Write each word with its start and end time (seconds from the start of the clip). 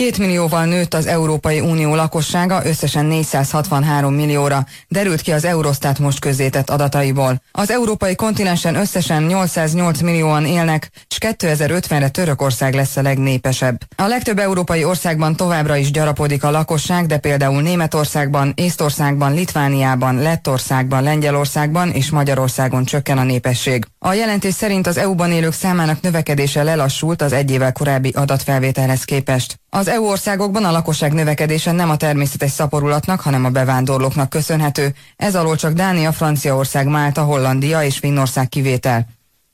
Két 0.00 0.18
millióval 0.18 0.64
nőtt 0.64 0.94
az 0.94 1.06
Európai 1.06 1.60
Unió 1.60 1.94
lakossága 1.94 2.60
összesen 2.64 3.04
463 3.04 4.14
millióra, 4.14 4.66
derült 4.88 5.20
ki 5.20 5.32
az 5.32 5.44
Eurostat 5.44 5.98
most 5.98 6.20
közzétett 6.20 6.70
adataiból. 6.70 7.42
Az 7.52 7.70
európai 7.70 8.14
kontinensen 8.14 8.74
összesen 8.74 9.22
808 9.22 10.00
millióan 10.00 10.46
élnek, 10.46 10.90
és 11.08 11.18
2050-re 11.20 12.08
Törökország 12.08 12.74
lesz 12.74 12.96
a 12.96 13.02
legnépesebb. 13.02 13.80
A 13.96 14.06
legtöbb 14.06 14.38
európai 14.38 14.84
országban 14.84 15.36
továbbra 15.36 15.76
is 15.76 15.90
gyarapodik 15.90 16.44
a 16.44 16.50
lakosság, 16.50 17.06
de 17.06 17.18
például 17.18 17.62
Németországban, 17.62 18.52
Észtországban, 18.56 19.34
Litvániában, 19.34 20.16
Lettországban, 20.16 21.02
Lengyelországban 21.02 21.90
és 21.90 22.10
Magyarországon 22.10 22.84
csökken 22.84 23.18
a 23.18 23.24
népesség. 23.24 23.84
A 23.98 24.12
jelentés 24.12 24.54
szerint 24.54 24.86
az 24.86 24.96
EU-ban 24.96 25.32
élők 25.32 25.52
számának 25.52 26.00
növekedése 26.00 26.62
lelassult 26.62 27.22
az 27.22 27.32
egy 27.32 27.50
évvel 27.50 27.72
korábbi 27.72 28.10
adatfelvételhez 28.16 29.04
képest. 29.04 29.58
Az 29.72 29.88
EU 29.88 30.04
országokban 30.04 30.64
a 30.64 30.70
lakosság 30.70 31.12
növekedése 31.12 31.72
nem 31.72 31.90
a 31.90 31.96
természetes 31.96 32.50
szaporulatnak, 32.50 33.20
hanem 33.20 33.44
a 33.44 33.50
bevándorlóknak 33.50 34.30
köszönhető. 34.30 34.94
Ez 35.16 35.34
alól 35.34 35.56
csak 35.56 35.72
Dánia, 35.72 36.12
Franciaország, 36.12 36.86
Málta, 36.86 37.22
Hollandia 37.22 37.82
és 37.82 37.98
Finnország 37.98 38.48
kivétel. 38.48 39.06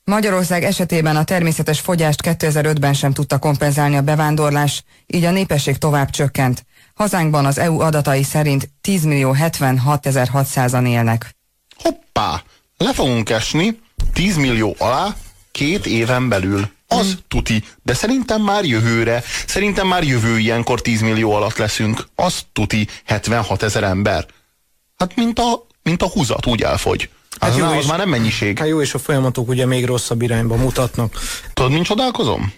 Magyarország 0.05 0.65
esetében 0.65 1.16
a 1.16 1.24
természetes 1.24 1.80
fogyást 1.80 2.21
2005-ben 2.23 2.93
sem 2.93 3.12
tudta 3.12 3.38
kompenzálni 3.38 3.97
a 3.97 4.02
bevándorlás, 4.02 4.84
így 5.07 5.24
a 5.24 5.30
népesség 5.30 5.77
tovább 5.77 6.10
csökkent. 6.10 6.65
Hazánkban 6.95 7.46
az 7.46 7.59
EU 7.59 7.80
adatai 7.80 8.23
szerint 8.23 8.71
10 8.80 9.05
millió 9.05 9.33
76 9.33 10.07
600-an 10.10 10.88
élnek. 10.88 11.37
Hoppá! 11.83 12.43
Le 12.77 12.93
fogunk 12.93 13.30
esni 13.30 13.79
10 14.12 14.37
millió 14.37 14.74
alá 14.79 15.15
két 15.56 15.87
éven 15.87 16.28
belül. 16.28 16.69
Az 16.88 17.06
hmm. 17.06 17.19
tuti, 17.28 17.65
de 17.83 17.95
szerintem 17.95 18.42
már 18.42 18.65
jövőre, 18.65 19.23
szerintem 19.46 19.87
már 19.87 20.05
jövő 20.05 20.38
ilyenkor 20.38 20.80
10 20.80 21.01
millió 21.01 21.32
alatt 21.32 21.56
leszünk. 21.56 22.06
Az 22.15 22.42
tuti, 22.52 22.87
76 23.05 23.62
ezer 23.62 23.82
ember. 23.82 24.26
Hát 24.96 25.16
mint 25.16 25.38
a, 25.38 25.66
mint 25.82 26.02
a 26.02 26.09
húzat, 26.09 26.46
úgy 26.46 26.63
elfogy. 26.63 27.09
Hát 27.40 27.51
az, 27.51 27.57
jó, 27.57 27.65
az 27.65 27.87
már 27.87 27.98
nem 27.98 28.09
mennyiség. 28.09 28.59
Hát 28.59 28.68
jó, 28.68 28.80
és 28.80 28.95
a 28.95 28.98
folyamatok 28.98 29.48
ugye 29.48 29.66
még 29.66 29.85
rosszabb 29.85 30.23
irányba 30.23 30.57
mutatnak. 30.57 31.18
Tudod, 31.54 31.73
mint 31.73 31.85
csodálkozom? 31.85 32.52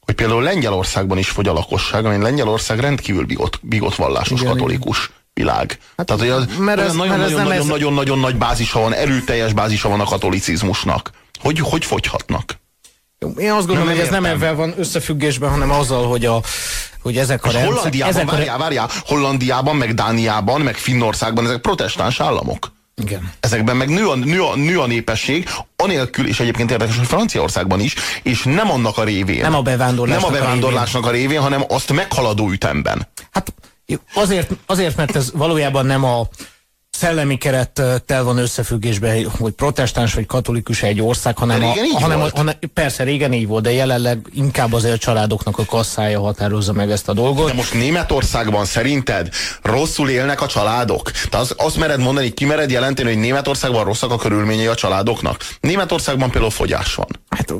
Hogy 0.00 0.14
például 0.14 0.42
Lengyelországban 0.42 1.18
is 1.18 1.28
fogy 1.28 1.48
a 1.48 1.52
lakosság, 1.52 2.04
ami 2.04 2.22
Lengyelország 2.22 2.80
rendkívül 2.80 3.24
bigot, 3.24 3.58
bigot 3.62 3.94
vallásos 3.94 4.40
igen, 4.40 4.52
katolikus. 4.52 4.98
Igen 4.98 5.22
világ. 5.34 5.78
Hát, 5.96 6.06
Tehát, 6.06 6.22
hogy 6.22 6.30
az 6.30 6.46
mert 6.58 6.80
ez, 6.80 6.94
nagyon, 6.94 7.18
mert 7.18 7.30
nagyon, 7.30 7.42
nagyon, 7.42 7.52
ez... 7.52 7.66
nagyon, 7.66 7.92
nagyon 7.92 8.18
nagy 8.18 8.36
bázisa 8.36 8.80
van, 8.80 8.92
erőteljes 8.92 9.52
bázisa 9.52 9.88
van 9.88 10.00
a 10.00 10.04
katolicizmusnak. 10.04 11.10
Hogy, 11.44 11.58
hogy 11.58 11.84
fogyhatnak? 11.84 12.60
Én 13.38 13.50
azt 13.50 13.66
gondolom, 13.66 13.84
nem 13.84 13.86
hogy 13.86 13.98
ez 13.98 14.04
értem. 14.04 14.22
nem 14.22 14.32
ebben 14.32 14.56
van 14.56 14.74
összefüggésben, 14.76 15.50
hanem 15.50 15.70
azzal, 15.70 16.08
hogy 16.08 16.24
a 16.24 16.40
hogy 17.02 17.16
ezek 17.16 17.44
a 17.44 17.50
rendszer, 17.50 17.72
Hollandiában, 17.72 18.14
ezek 18.14 18.30
várjál, 18.30 18.58
várjál, 18.58 18.90
Hollandiában, 19.04 19.76
meg 19.76 19.94
Dániában, 19.94 20.60
meg 20.60 20.76
Finnországban 20.76 21.44
ezek 21.44 21.60
protestáns 21.60 22.20
államok. 22.20 22.72
Igen. 22.96 23.32
Ezekben 23.40 23.76
meg 23.76 23.88
nő 23.88 24.08
a, 24.08 24.14
nő, 24.14 24.42
a, 24.42 24.56
nő 24.56 24.80
a 24.80 24.86
népesség, 24.86 25.48
anélkül, 25.76 26.26
és 26.26 26.40
egyébként 26.40 26.70
érdekes, 26.70 26.96
hogy 26.96 27.06
Franciaországban 27.06 27.80
is, 27.80 27.94
és 28.22 28.42
nem 28.42 28.70
annak 28.70 28.98
a 28.98 29.04
révén. 29.04 29.40
Nem 29.40 29.54
a 29.54 29.62
bevándorlásnak, 29.62 30.30
nem 30.30 30.40
a 30.40 30.42
bevándorlásnak 30.42 31.06
a 31.06 31.10
révén. 31.10 31.26
a 31.26 31.30
révén, 31.30 31.42
hanem 31.42 31.64
azt 31.68 31.92
meghaladó 31.92 32.50
ütemben. 32.50 33.08
Hát 33.30 33.54
azért, 34.14 34.50
azért, 34.66 34.96
mert 34.96 35.16
ez 35.16 35.30
valójában 35.32 35.86
nem 35.86 36.04
a 36.04 36.28
szellemi 36.94 37.38
kerettel 37.38 38.24
van 38.24 38.38
összefüggésben, 38.38 39.30
hogy 39.38 39.52
protestáns 39.52 40.14
vagy 40.14 40.26
katolikus 40.26 40.82
egy 40.82 41.00
ország, 41.00 41.38
hanem, 41.38 41.62
a, 41.62 41.74
hanem, 42.00 42.20
a, 42.20 42.28
hanem 42.34 42.54
persze 42.74 43.04
régen 43.04 43.32
így 43.32 43.46
volt, 43.46 43.62
de 43.62 43.72
jelenleg 43.72 44.26
inkább 44.34 44.72
azért 44.72 44.94
a 44.94 44.98
családoknak 44.98 45.58
a 45.58 45.64
kasszája 45.64 46.20
határozza 46.20 46.72
meg 46.72 46.90
ezt 46.90 47.08
a 47.08 47.12
dolgot. 47.12 47.46
De 47.46 47.54
most 47.54 47.74
Németországban 47.74 48.64
szerinted 48.64 49.28
rosszul 49.62 50.08
élnek 50.08 50.40
a 50.40 50.46
családok? 50.46 51.10
Te 51.10 51.38
az, 51.38 51.54
azt 51.56 51.76
mered 51.76 52.00
mondani, 52.00 52.30
ki 52.30 52.44
mered 52.44 52.70
jelenteni, 52.70 53.08
hogy 53.08 53.18
Németországban 53.18 53.84
rosszak 53.84 54.10
a 54.10 54.16
körülményei 54.16 54.66
a 54.66 54.74
családoknak? 54.74 55.46
Németországban 55.60 56.30
például 56.30 56.52
fogyás 56.52 56.94
van. 56.94 57.08
Hát 57.34 57.50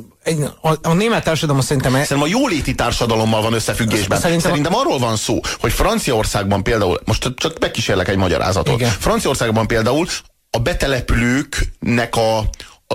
a, 0.60 0.88
a 0.88 0.92
német 0.92 1.24
társadalom 1.24 1.60
szerintem... 1.60 1.92
Szerintem 1.92 2.22
a 2.22 2.26
jóléti 2.26 2.74
társadalommal 2.74 3.42
van 3.42 3.52
összefüggésben. 3.52 4.20
Szerintem, 4.20 4.50
szerintem 4.50 4.74
arról 4.74 4.98
van 4.98 5.16
szó, 5.16 5.40
hogy 5.60 5.72
Franciaországban 5.72 6.62
például, 6.62 7.00
most 7.04 7.32
csak 7.36 7.58
megkísérlek 7.58 8.08
egy 8.08 8.16
magyarázatot. 8.16 8.74
Igen. 8.74 8.90
Franciaországban 8.90 9.66
például 9.66 10.06
a 10.50 10.58
betelepülőknek 10.58 12.16
a, 12.16 12.38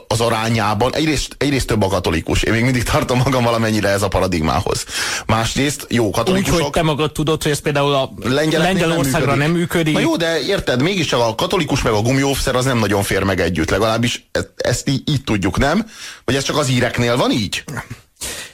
az 0.07 0.22
arányában, 0.22 0.95
egyrészt, 0.95 1.35
egyrészt 1.38 1.67
több 1.67 1.83
a 1.83 1.88
katolikus. 1.88 2.44
Én 2.44 2.53
még 2.53 2.63
mindig 2.63 2.83
tartom 2.83 3.17
magam 3.17 3.44
valamennyire 3.44 3.89
ez 3.89 4.01
a 4.01 4.07
paradigmához. 4.07 4.85
Másrészt 5.25 5.85
jó 5.89 6.09
katolikusok. 6.09 6.55
Úgy, 6.55 6.61
hogy 6.61 6.72
te 6.72 6.81
magad 6.81 7.11
tudod, 7.11 7.44
hogy 7.44 7.51
ez 7.51 7.59
például 7.59 7.94
a 7.94 8.11
Lengyelországra 8.23 9.29
nem, 9.29 9.38
nem 9.38 9.51
működik. 9.51 9.94
Na 9.94 10.00
jó, 10.00 10.16
de 10.16 10.41
érted, 10.41 10.81
mégiscsak 10.81 11.19
a 11.19 11.35
katolikus 11.35 11.81
meg 11.81 11.94
a 11.94 12.01
gumiófszer 12.01 12.55
az 12.55 12.66
nem 12.66 12.77
nagyon 12.77 13.03
fér 13.03 13.23
meg 13.23 13.39
együtt. 13.39 13.69
Legalábbis 13.69 14.29
ezt, 14.31 14.51
ezt 14.55 14.89
így, 14.89 15.01
így 15.09 15.23
tudjuk, 15.23 15.57
nem? 15.57 15.85
Vagy 16.25 16.35
ez 16.35 16.44
csak 16.44 16.57
az 16.57 16.69
íreknél 16.69 17.17
van 17.17 17.31
így? 17.31 17.63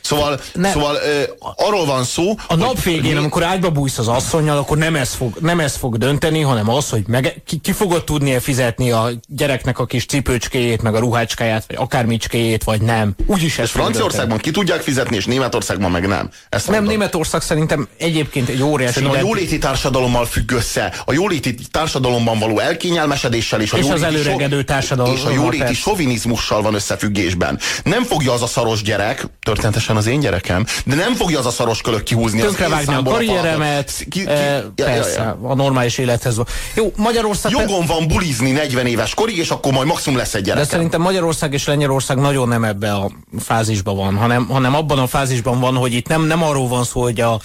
Szóval, 0.05 0.39
nem. 0.53 0.71
szóval 0.71 0.95
ö, 0.95 1.23
arról 1.55 1.85
van 1.85 2.03
szó, 2.03 2.33
A 2.47 2.55
nap 2.55 2.83
végén, 2.83 3.11
mi... 3.11 3.17
amikor 3.17 3.43
ágyba 3.43 3.69
bújsz 3.69 3.97
az 3.97 4.07
asszonynal, 4.07 4.57
akkor 4.57 4.77
nem 4.77 4.95
ez 4.95 5.13
fog, 5.13 5.37
nem 5.41 5.59
ez 5.59 5.75
fog 5.75 5.97
dönteni, 5.97 6.41
hanem 6.41 6.69
az, 6.69 6.89
hogy 6.89 7.03
meg, 7.07 7.41
ki, 7.45 7.57
ki 7.57 7.71
fogod 7.71 8.03
tudnia 8.03 8.41
fizetni 8.41 8.91
a 8.91 9.09
gyereknek 9.27 9.79
a 9.79 9.85
kis 9.85 10.05
cipőcskéjét, 10.05 10.81
meg 10.81 10.95
a 10.95 10.99
ruhácskáját, 10.99 11.63
vagy 11.67 11.77
akármicskéjét, 11.79 12.63
vagy 12.63 12.81
nem. 12.81 13.15
Úgyis 13.25 13.57
ez 13.57 13.69
Franciaországban 13.69 14.37
ki 14.37 14.51
tudják 14.51 14.81
fizetni, 14.81 15.15
és 15.15 15.25
Németországban 15.25 15.91
meg 15.91 16.07
nem. 16.07 16.29
Ezt 16.49 16.65
nem, 16.65 16.75
mondom. 16.75 16.97
Németország 16.97 17.41
szerintem 17.41 17.87
egyébként 17.97 18.49
egy 18.49 18.61
óriási... 18.61 18.93
Szerintem 18.93 19.19
a 19.19 19.27
jóléti 19.27 19.57
társadalommal 19.57 20.25
függ 20.25 20.51
össze. 20.51 20.93
A 21.05 21.13
jóléti 21.13 21.55
társadalomban 21.71 22.39
való 22.39 22.59
elkényelmesedéssel 22.59 23.61
és, 23.61 23.73
a 23.73 23.77
és 23.77 23.89
az 23.89 24.01
előregedő 24.01 24.63
társadalom. 24.63 25.15
És 25.15 25.23
a 25.23 25.31
jóléti 25.31 25.73
sovinizmussal 25.73 26.61
van 26.61 26.73
összefüggésben. 26.73 27.59
Nem 27.83 28.03
fogja 28.03 28.33
az 28.33 28.41
a 28.41 28.47
szaros 28.47 28.81
gyerek, 28.81 29.25
történetesen 29.41 29.94
az 29.95 30.07
én 30.07 30.19
gyerekem, 30.19 30.65
de 30.85 30.95
nem 30.95 31.15
fogja 31.15 31.39
az 31.39 31.45
a 31.45 31.49
szaros 31.49 31.81
kölök 31.81 32.03
kihúzni. 32.03 32.39
Tönkrevágni 32.39 32.93
a 32.93 33.03
karrieremet, 33.03 33.91
ki, 33.97 34.05
ki, 34.09 34.27
e, 34.27 34.65
persze, 34.75 35.21
ja, 35.21 35.37
ja. 35.41 35.49
a 35.49 35.55
normális 35.55 35.97
élethez. 35.97 36.41
Jó, 36.73 36.91
Magyarország... 36.95 37.51
Jogom 37.51 37.85
van 37.85 38.07
bulizni 38.07 38.51
40 38.51 38.85
éves 38.85 39.13
korig, 39.13 39.37
és 39.37 39.49
akkor 39.49 39.73
majd 39.73 39.87
maximum 39.87 40.17
lesz 40.17 40.33
egy 40.33 40.43
gyerek. 40.43 40.63
De 40.63 40.69
szerintem 40.69 41.01
Magyarország 41.01 41.53
és 41.53 41.67
Lengyelország 41.67 42.17
nagyon 42.17 42.47
nem 42.47 42.63
ebbe 42.63 42.93
a 42.93 43.11
fázisban 43.39 43.95
van, 43.95 44.15
hanem, 44.15 44.47
hanem 44.47 44.75
abban 44.75 44.99
a 44.99 45.07
fázisban 45.07 45.59
van, 45.59 45.75
hogy 45.75 45.93
itt 45.93 46.07
nem, 46.07 46.25
nem 46.25 46.43
arról 46.43 46.67
van 46.67 46.83
szó, 46.83 47.01
hogy 47.01 47.21
a 47.21 47.39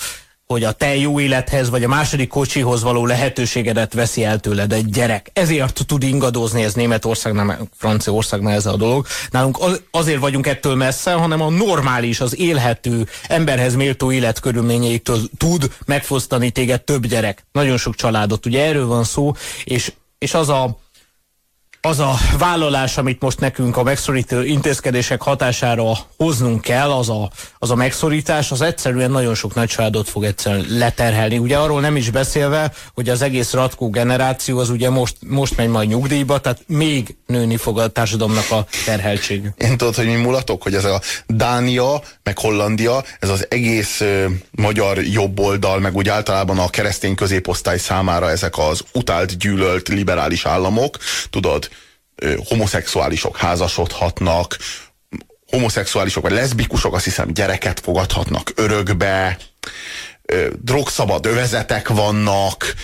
hogy 0.52 0.64
a 0.64 0.72
te 0.72 0.96
jó 0.96 1.20
élethez, 1.20 1.70
vagy 1.70 1.84
a 1.84 1.88
második 1.88 2.28
kocsihoz 2.28 2.82
való 2.82 3.06
lehetőségedet 3.06 3.92
veszi 3.92 4.24
el 4.24 4.38
tőled 4.38 4.72
egy 4.72 4.90
gyerek. 4.90 5.30
Ezért 5.32 5.86
tud 5.86 6.02
ingadozni 6.02 6.62
ez 6.62 6.74
Németországnál, 6.74 7.68
Franciaországnál 7.76 8.54
ez 8.54 8.66
a 8.66 8.76
dolog. 8.76 9.06
Nálunk 9.30 9.58
az, 9.60 9.82
azért 9.90 10.20
vagyunk 10.20 10.46
ettől 10.46 10.74
messze, 10.74 11.12
hanem 11.12 11.40
a 11.40 11.50
normális, 11.50 12.20
az 12.20 12.38
élhető, 12.38 13.06
emberhez 13.28 13.74
méltó 13.74 14.12
életkörülményeitől 14.12 15.18
tud 15.36 15.72
megfosztani 15.86 16.50
téged 16.50 16.82
több 16.82 17.06
gyerek. 17.06 17.44
Nagyon 17.52 17.76
sok 17.76 17.94
családot. 17.94 18.46
Ugye 18.46 18.64
erről 18.64 18.86
van 18.86 19.04
szó, 19.04 19.32
és, 19.64 19.92
és 20.18 20.34
az 20.34 20.48
a 20.48 20.78
az 21.82 21.98
a 21.98 22.14
vállalás, 22.38 22.96
amit 22.98 23.20
most 23.20 23.40
nekünk 23.40 23.76
a 23.76 23.82
megszorító 23.82 24.40
intézkedések 24.40 25.22
hatására 25.22 25.92
hoznunk 26.16 26.60
kell, 26.60 26.90
az 26.90 27.08
a, 27.08 27.30
az 27.58 27.70
a 27.70 27.74
megszorítás, 27.74 28.50
az 28.50 28.60
egyszerűen 28.60 29.10
nagyon 29.10 29.34
sok 29.34 29.54
nagy 29.54 29.68
családot 29.68 30.08
fog 30.08 30.24
egyszerűen 30.24 30.66
leterhelni. 30.68 31.38
Ugye 31.38 31.56
arról 31.56 31.80
nem 31.80 31.96
is 31.96 32.10
beszélve, 32.10 32.72
hogy 32.94 33.08
az 33.08 33.22
egész 33.22 33.52
ratkó 33.52 33.90
generáció 33.90 34.58
az 34.58 34.70
ugye 34.70 34.90
most, 34.90 35.16
most 35.26 35.56
megy 35.56 35.68
majd 35.68 35.88
nyugdíjba, 35.88 36.38
tehát 36.38 36.62
még 36.66 37.16
nőni 37.26 37.56
fog 37.56 37.78
a 37.78 37.88
társadalomnak 37.88 38.50
a 38.50 38.66
terheltség. 38.84 39.42
Én 39.56 39.76
tudod, 39.76 39.94
hogy 39.94 40.06
mi 40.06 40.14
mulatok, 40.14 40.62
hogy 40.62 40.74
ez 40.74 40.84
a 40.84 41.00
Dánia, 41.26 42.02
meg 42.22 42.38
Hollandia, 42.38 43.04
ez 43.20 43.28
az 43.28 43.46
egész 43.48 44.00
ö, 44.00 44.24
magyar 44.50 45.02
jobboldal, 45.02 45.78
meg 45.78 45.96
úgy 45.96 46.08
általában 46.08 46.58
a 46.58 46.68
keresztény 46.68 47.14
középosztály 47.14 47.78
számára 47.78 48.30
ezek 48.30 48.58
az 48.58 48.84
utált, 48.92 49.38
gyűlölt 49.38 49.88
liberális 49.88 50.44
államok, 50.44 50.96
tudod, 51.30 51.68
homoszexuálisok 52.48 53.36
házasodhatnak, 53.36 54.56
homoszexuálisok 55.50 56.22
vagy 56.22 56.32
leszbikusok 56.32 56.94
azt 56.94 57.04
hiszem 57.04 57.32
gyereket 57.32 57.80
fogadhatnak 57.80 58.52
örökbe, 58.54 59.38
drogszabad 60.62 61.26
övezetek 61.26 61.88
vannak, 61.88 62.74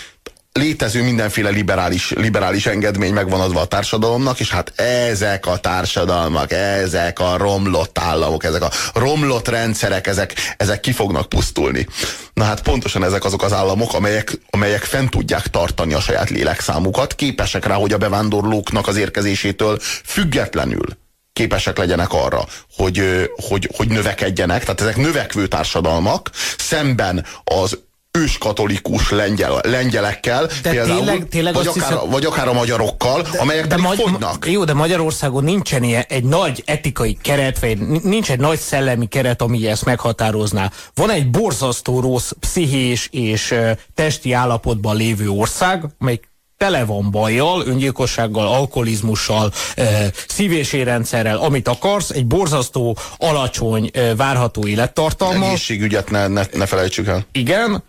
létező 0.56 1.02
mindenféle 1.02 1.48
liberális, 1.48 2.10
liberális 2.10 2.66
engedmény 2.66 3.12
megvan 3.12 3.40
adva 3.40 3.60
a 3.60 3.66
társadalomnak, 3.66 4.40
és 4.40 4.50
hát 4.50 4.80
ezek 4.80 5.46
a 5.46 5.56
társadalmak, 5.56 6.52
ezek 6.52 7.18
a 7.18 7.36
romlott 7.36 7.98
államok, 7.98 8.44
ezek 8.44 8.62
a 8.62 8.70
romlott 8.94 9.48
rendszerek, 9.48 10.06
ezek, 10.06 10.34
ezek 10.56 10.80
ki 10.80 10.92
fognak 10.92 11.28
pusztulni. 11.28 11.86
Na 12.34 12.44
hát 12.44 12.62
pontosan 12.62 13.04
ezek 13.04 13.24
azok 13.24 13.42
az 13.42 13.52
államok, 13.52 13.94
amelyek, 13.94 14.40
amelyek 14.50 14.82
fent 14.82 15.10
tudják 15.10 15.46
tartani 15.46 15.94
a 15.94 16.00
saját 16.00 16.30
lélekszámukat, 16.30 17.14
képesek 17.14 17.66
rá, 17.66 17.74
hogy 17.74 17.92
a 17.92 17.98
bevándorlóknak 17.98 18.86
az 18.86 18.96
érkezésétől 18.96 19.78
függetlenül 20.04 20.86
képesek 21.32 21.78
legyenek 21.78 22.12
arra, 22.12 22.44
hogy, 22.76 23.30
hogy, 23.48 23.70
hogy 23.76 23.88
növekedjenek, 23.88 24.60
tehát 24.60 24.80
ezek 24.80 24.96
növekvő 24.96 25.46
társadalmak, 25.46 26.30
szemben 26.58 27.24
az 27.44 27.78
őskatolikus 28.16 29.10
lengyel, 29.10 29.60
lengyelekkel, 29.62 30.46
de 30.62 30.70
például, 30.70 30.96
tényleg, 30.96 31.28
tényleg 31.28 31.54
vagy, 31.54 31.66
akár, 31.66 31.88
hiszem, 31.88 32.10
vagy 32.10 32.24
akár 32.24 32.48
a 32.48 32.52
magyarokkal, 32.52 33.22
de, 33.22 33.38
amelyek 33.38 33.66
de 33.66 33.76
magy 33.76 34.00
fogynak. 34.00 34.46
Jó, 34.50 34.64
de 34.64 34.74
Magyarországon 34.74 35.44
nincsen 35.44 35.82
ilyen, 35.82 36.04
egy 36.08 36.24
nagy 36.24 36.62
etikai 36.66 37.18
keret, 37.22 37.58
vagy 37.58 37.78
nincs 38.02 38.30
egy 38.30 38.40
nagy 38.40 38.58
szellemi 38.58 39.06
keret, 39.06 39.42
ami 39.42 39.66
ezt 39.66 39.84
meghatározná. 39.84 40.70
Van 40.94 41.10
egy 41.10 41.30
borzasztó 41.30 42.00
rossz 42.00 42.30
pszichés 42.40 43.08
és 43.12 43.50
uh, 43.50 43.70
testi 43.94 44.32
állapotban 44.32 44.96
lévő 44.96 45.28
ország, 45.28 45.84
amely 45.98 46.20
tele 46.56 46.84
van 46.84 47.10
bajjal, 47.10 47.62
öngyilkossággal, 47.66 48.46
alkoholizmussal, 48.46 49.52
e, 49.76 50.10
szívésérrendszerrel, 50.28 51.36
amit 51.36 51.68
akarsz, 51.68 52.10
egy 52.10 52.26
borzasztó, 52.26 52.96
alacsony, 53.16 53.90
e, 53.92 54.14
várható 54.14 54.66
élettartalma. 54.66 55.46
Egészségügyet 55.46 56.10
ne, 56.10 56.26
ne, 56.26 56.42
ne 56.52 56.66
felejtsük 56.66 57.06
el. 57.06 57.26
Igen, 57.32 57.82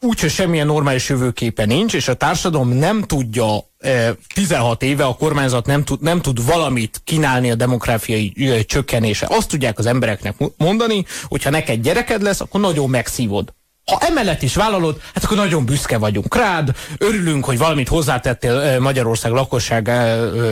úgyhogy 0.00 0.30
semmilyen 0.30 0.66
normális 0.66 1.08
jövőképe 1.08 1.64
nincs, 1.64 1.94
és 1.94 2.08
a 2.08 2.14
társadalom 2.14 2.68
nem 2.68 3.02
tudja 3.02 3.46
16 4.34 4.82
éve 4.82 5.04
a 5.04 5.14
kormányzat 5.14 5.66
nem 5.66 5.84
tud, 5.84 6.02
nem 6.02 6.20
tud 6.20 6.46
valamit 6.46 7.00
kínálni 7.04 7.50
a 7.50 7.54
demográfiai 7.54 8.32
csökkenése. 8.66 9.26
Azt 9.30 9.48
tudják 9.48 9.78
az 9.78 9.86
embereknek 9.86 10.34
mondani, 10.56 11.04
hogyha 11.22 11.50
neked 11.50 11.80
gyereked 11.80 12.22
lesz, 12.22 12.40
akkor 12.40 12.60
nagyon 12.60 12.90
megszívod. 12.90 13.52
Ha 13.88 13.98
emellett 14.00 14.42
is 14.42 14.54
vállalod, 14.54 15.00
hát 15.14 15.24
akkor 15.24 15.36
nagyon 15.36 15.64
büszke 15.64 15.98
vagyunk 15.98 16.36
rád, 16.36 16.70
örülünk, 16.98 17.44
hogy 17.44 17.58
valamit 17.58 17.88
hozzátettél 17.88 18.78
Magyarország 18.80 19.32
lakosság, 19.32 19.90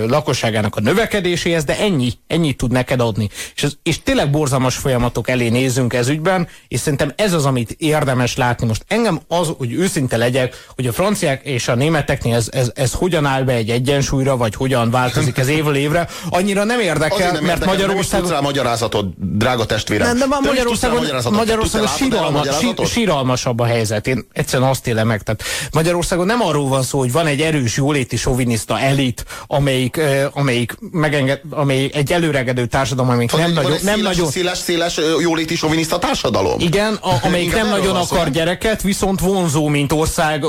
lakosságának 0.09 0.77
a 0.77 0.81
növekedéséhez, 0.81 1.65
de 1.65 1.79
ennyi, 1.79 2.13
ennyit 2.27 2.57
tud 2.57 2.73
neked 2.73 3.01
adni. 3.01 3.29
És, 3.55 3.63
ez, 3.63 3.73
és 3.83 4.03
tényleg 4.03 4.31
borzalmas 4.31 4.77
folyamatok 4.77 5.29
elé 5.29 5.49
nézünk 5.49 5.93
ez 5.93 6.09
ügyben, 6.09 6.49
és 6.69 6.81
szerintem 6.81 7.13
ez 7.17 7.33
az, 7.33 7.45
amit 7.45 7.75
érdemes 7.79 8.37
látni. 8.37 8.67
Most 8.67 8.85
engem 8.89 9.21
az, 9.29 9.49
hogy 9.59 9.73
őszinte 9.73 10.17
legyek, 10.17 10.67
hogy 10.75 10.87
a 10.87 10.93
franciák 10.93 11.45
és 11.45 11.69
a 11.69 11.75
németeknél 11.75 12.35
ez, 12.35 12.49
ez, 12.53 12.71
ez 12.75 12.93
hogyan 12.93 13.27
áll 13.27 13.43
be 13.43 13.53
egy 13.53 13.71
egyensúlyra, 13.71 14.37
vagy 14.37 14.55
hogyan 14.55 14.91
változik 14.91 15.39
ez 15.39 15.49
évről 15.49 15.77
évre, 15.77 16.09
annyira 16.29 16.65
nem 16.65 16.81
érdekel, 16.81 17.33
nem 17.33 17.45
mert 17.45 17.65
Magyarországon... 17.65 18.29
Nem 18.29 18.39
is 18.39 18.45
magyarázatot, 18.45 19.37
drága 19.37 19.67
testvérem. 19.67 20.17
Nem, 20.17 20.29
de 20.29 20.37
Magyarországon, 20.41 21.07
Magyarországon 21.31 21.89
síralma, 21.89 22.43
síralma 22.85 23.26
izgalmasabb 23.27 23.61
a 23.61 23.65
helyzet. 23.65 24.07
Én 24.07 24.27
egyszerűen 24.33 24.69
azt 24.69 24.87
élem 24.87 25.07
meg. 25.07 25.23
Tehát 25.23 25.43
Magyarországon 25.73 26.27
nem 26.27 26.43
arról 26.43 26.69
van 26.69 26.83
szó, 26.83 26.99
hogy 26.99 27.13
van 27.13 27.27
egy 27.27 27.41
erős 27.41 27.77
jóléti 27.77 28.17
soviniszta 28.17 28.81
elit, 28.81 29.25
amelyik, 29.47 30.01
amelyik, 30.33 30.77
megenged, 30.91 31.41
amelyik 31.51 31.97
egy 31.97 32.13
előregedő 32.13 32.67
társadalom, 32.67 33.11
amelyik 33.11 33.31
van 33.31 33.41
nem, 33.41 33.53
nagyon, 33.53 33.71
nem 33.71 33.79
széles, 33.79 34.01
nagyon... 34.01 34.31
Széles, 34.31 34.59
széles 34.59 35.01
jóléti 35.21 35.57
soviniszta 35.57 35.99
társadalom? 35.99 36.61
Igen, 36.61 36.95
a, 36.95 37.15
amelyik 37.23 37.55
nem 37.55 37.69
nagyon 37.69 37.97
akar 37.97 38.31
gyereket, 38.31 38.83
viszont 38.83 39.21
vonzó, 39.21 39.69
mint 39.69 39.93
ország 39.93 40.45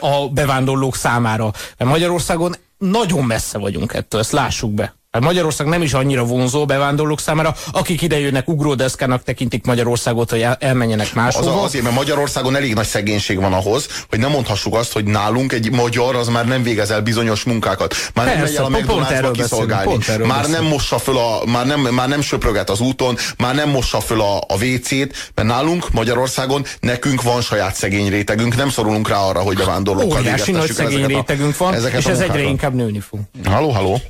a 0.00 0.28
bevándorlók 0.32 0.96
számára. 0.96 1.52
Mert 1.78 1.90
Magyarországon 1.90 2.54
nagyon 2.78 3.24
messze 3.24 3.58
vagyunk 3.58 3.94
ettől, 3.94 4.20
ezt 4.20 4.32
lássuk 4.32 4.70
be. 4.70 4.94
Hát 5.14 5.22
Magyarország 5.22 5.66
nem 5.66 5.82
is 5.82 5.92
annyira 5.92 6.24
vonzó 6.24 6.64
bevándorlók 6.64 7.20
számára, 7.20 7.54
akik 7.72 8.02
idejönnek 8.02 8.48
ugródeszkának 8.48 9.22
tekintik 9.22 9.66
Magyarországot, 9.66 10.30
hogy 10.30 10.46
elmenjenek 10.58 11.14
máshova. 11.14 11.52
Az, 11.52 11.64
azért, 11.64 11.84
mert 11.84 11.96
Magyarországon 11.96 12.56
elég 12.56 12.74
nagy 12.74 12.86
szegénység 12.86 13.40
van 13.40 13.52
ahhoz, 13.52 13.88
hogy 14.08 14.18
nem 14.18 14.30
mondhassuk 14.30 14.74
azt, 14.74 14.92
hogy 14.92 15.04
nálunk 15.04 15.52
egy 15.52 15.70
magyar 15.70 16.16
az 16.16 16.28
már 16.28 16.46
nem 16.46 16.62
végez 16.62 16.90
el 16.90 17.00
bizonyos 17.00 17.44
munkákat. 17.44 17.94
Már 18.14 18.26
Persze, 18.26 18.62
nem 18.62 18.70
megy 18.70 18.84
el 18.88 18.94
a 18.94 19.06
McDonald'sba 19.06 19.30
kiszolgálni. 19.32 19.98
Már 20.26 20.48
nem 20.48 20.64
mossa 20.64 20.98
föl 20.98 21.18
a, 21.18 21.42
már 21.46 21.66
nem, 21.66 21.80
már 21.80 22.08
nem 22.08 22.20
söpröget 22.20 22.70
az 22.70 22.80
úton, 22.80 23.16
már 23.38 23.54
nem 23.54 23.70
mossa 23.70 24.00
föl 24.00 24.20
a, 24.20 24.36
a 24.36 24.64
WC-t, 24.64 25.32
mert 25.34 25.48
nálunk 25.48 25.90
Magyarországon 25.90 26.64
nekünk 26.80 27.22
van 27.22 27.40
saját 27.40 27.74
szegény 27.74 28.08
rétegünk, 28.08 28.56
nem 28.56 28.68
szorulunk 28.68 29.08
rá 29.08 29.18
arra, 29.18 29.40
hogy 29.40 29.56
bevándorlókkal 29.56 30.18
Óriási 30.18 30.52
nagy 30.52 30.72
szegény 30.72 31.06
rétegünk 31.06 31.56
van, 31.56 31.74
és 31.74 32.04
ez 32.04 32.20
egyre 32.20 32.42
inkább 32.42 32.74
nőni 32.74 33.00
fog. 33.00 33.20
Halló, 33.44 33.70
halló. 33.70 34.00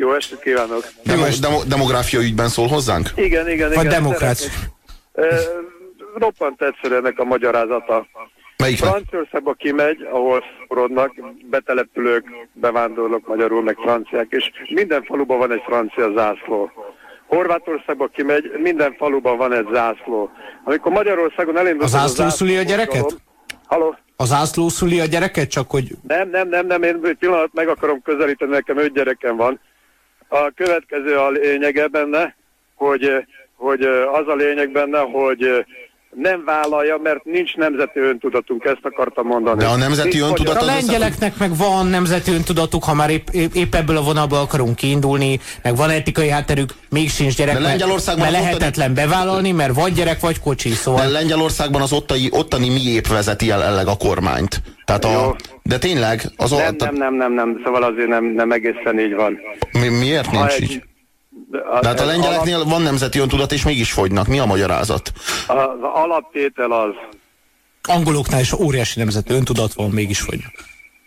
Jó 0.00 0.12
estét 0.14 0.38
kívánok! 0.38 0.84
Demo, 1.04 1.24
demo, 1.40 1.64
demográfia 1.64 2.20
ügyben 2.20 2.48
szól 2.48 2.66
hozzánk? 2.66 3.10
Igen, 3.14 3.48
igen, 3.48 3.68
Vagy 3.68 3.84
igen. 3.84 4.02
demokrácia? 4.02 4.50
E, 5.12 5.24
roppant 6.14 6.62
egyszerű 6.62 6.94
ennek 6.94 7.18
a 7.18 7.24
magyarázata. 7.24 8.06
Melyiknek? 8.56 8.90
Franciaországba 8.90 9.52
kimegy, 9.52 10.08
ahol 10.12 10.44
szorodnak 10.68 11.12
betelepülők, 11.50 12.24
bevándorlók, 12.52 13.26
magyarul, 13.26 13.62
meg 13.62 13.76
franciák, 13.76 14.26
és 14.30 14.50
minden 14.74 15.02
faluban 15.02 15.38
van 15.38 15.52
egy 15.52 15.62
francia 15.66 16.12
zászló. 16.16 16.70
Horvátországba 17.26 18.06
kimegy, 18.06 18.50
minden 18.62 18.94
faluban 18.98 19.36
van 19.36 19.52
egy 19.52 19.68
zászló. 19.72 20.30
Amikor 20.64 20.92
Magyarországon 20.92 21.56
elindul... 21.56 21.84
A 21.84 21.88
zászló 21.88 22.28
szüli 22.28 22.56
a 22.56 22.62
gyereket? 22.62 23.16
Halló? 23.66 23.96
A 24.16 24.24
zászló 24.24 24.68
szüli 24.68 25.00
a 25.00 25.04
gyereket, 25.04 25.50
csak 25.50 25.70
hogy... 25.70 25.90
Nem, 26.06 26.30
nem, 26.30 26.48
nem, 26.48 26.66
nem, 26.66 26.82
én 26.82 27.16
pillanat 27.18 27.50
meg 27.52 27.68
akarom 27.68 28.02
közelíteni, 28.02 28.50
nekem 28.50 28.78
öt 28.78 28.92
gyerekem 28.92 29.36
van. 29.36 29.60
A 30.32 30.50
következő 30.50 31.18
a 31.18 31.30
lényege 31.30 31.86
benne, 31.86 32.36
hogy, 32.74 33.26
hogy 33.54 33.82
az 34.12 34.28
a 34.28 34.34
lényeg 34.34 34.70
benne, 34.70 34.98
hogy 34.98 35.66
nem 36.16 36.44
vállalja, 36.44 36.98
mert 37.02 37.24
nincs 37.24 37.56
nemzeti 37.56 37.98
öntudatunk, 37.98 38.64
ezt 38.64 38.80
akartam 38.82 39.26
mondani. 39.26 39.58
De 39.58 39.66
a 39.66 39.76
nemzeti 39.76 40.18
öntudat... 40.18 40.62
A 40.62 40.64
lengyeleknek 40.64 41.36
meg 41.38 41.56
van 41.56 41.86
nemzeti 41.86 42.32
öntudatuk, 42.32 42.84
ha 42.84 42.94
már 42.94 43.10
épp, 43.10 43.28
épp, 43.32 43.54
épp 43.54 43.74
ebből 43.74 43.96
a 43.96 44.02
vonalból 44.02 44.38
akarunk 44.38 44.76
kiindulni, 44.76 45.40
meg 45.62 45.76
van 45.76 45.90
etikai 45.90 46.28
hátterük, 46.28 46.70
még 46.90 47.10
sincs 47.10 47.36
gyerek, 47.36 47.54
De 47.54 47.60
Lengyelországban 47.60 48.30
mert 48.30 48.42
lehetetlen 48.42 48.90
ottani... 48.90 49.06
bevállalni, 49.06 49.52
mert 49.52 49.74
vagy 49.74 49.92
gyerek, 49.92 50.20
vagy 50.20 50.40
kocsi, 50.40 50.70
szóval... 50.70 51.00
De 51.00 51.08
Lengyelországban 51.08 51.82
az 51.82 51.92
ottani, 51.92 52.28
ottani 52.30 52.68
miép 52.68 53.06
vezeti 53.06 53.50
el 53.50 53.62
elleg 53.62 53.86
a 53.86 53.96
kormányt. 53.96 54.62
Tehát 54.84 55.04
a, 55.04 55.36
de 55.62 55.78
tényleg... 55.78 56.22
Az 56.36 56.50
nem, 56.50 56.74
nem, 56.78 56.94
nem, 56.94 57.14
nem, 57.14 57.32
nem, 57.32 57.60
szóval 57.64 57.82
azért 57.82 58.08
nem, 58.08 58.24
nem 58.24 58.52
egészen 58.52 58.98
így 58.98 59.14
van. 59.14 59.38
Mi, 59.72 59.88
miért 59.88 60.30
nincs 60.30 60.52
egy, 60.52 60.62
így? 60.62 60.82
De 61.50 61.88
hát 61.88 62.00
a 62.00 62.04
lengyeleknél 62.04 62.54
alap... 62.54 62.70
van 62.70 62.82
nemzeti 62.82 63.18
öntudat, 63.18 63.52
és 63.52 63.64
mégis 63.64 63.92
fogynak. 63.92 64.26
Mi 64.26 64.38
a 64.38 64.44
magyarázat? 64.44 65.12
Az 65.46 65.56
alaptétel 65.94 66.72
az... 66.72 66.90
Angoloknál 67.88 68.40
is 68.40 68.52
óriási 68.52 68.98
nemzeti 68.98 69.32
öntudat 69.32 69.72
van, 69.72 69.90
mégis 69.90 70.20
fogynak. 70.20 70.52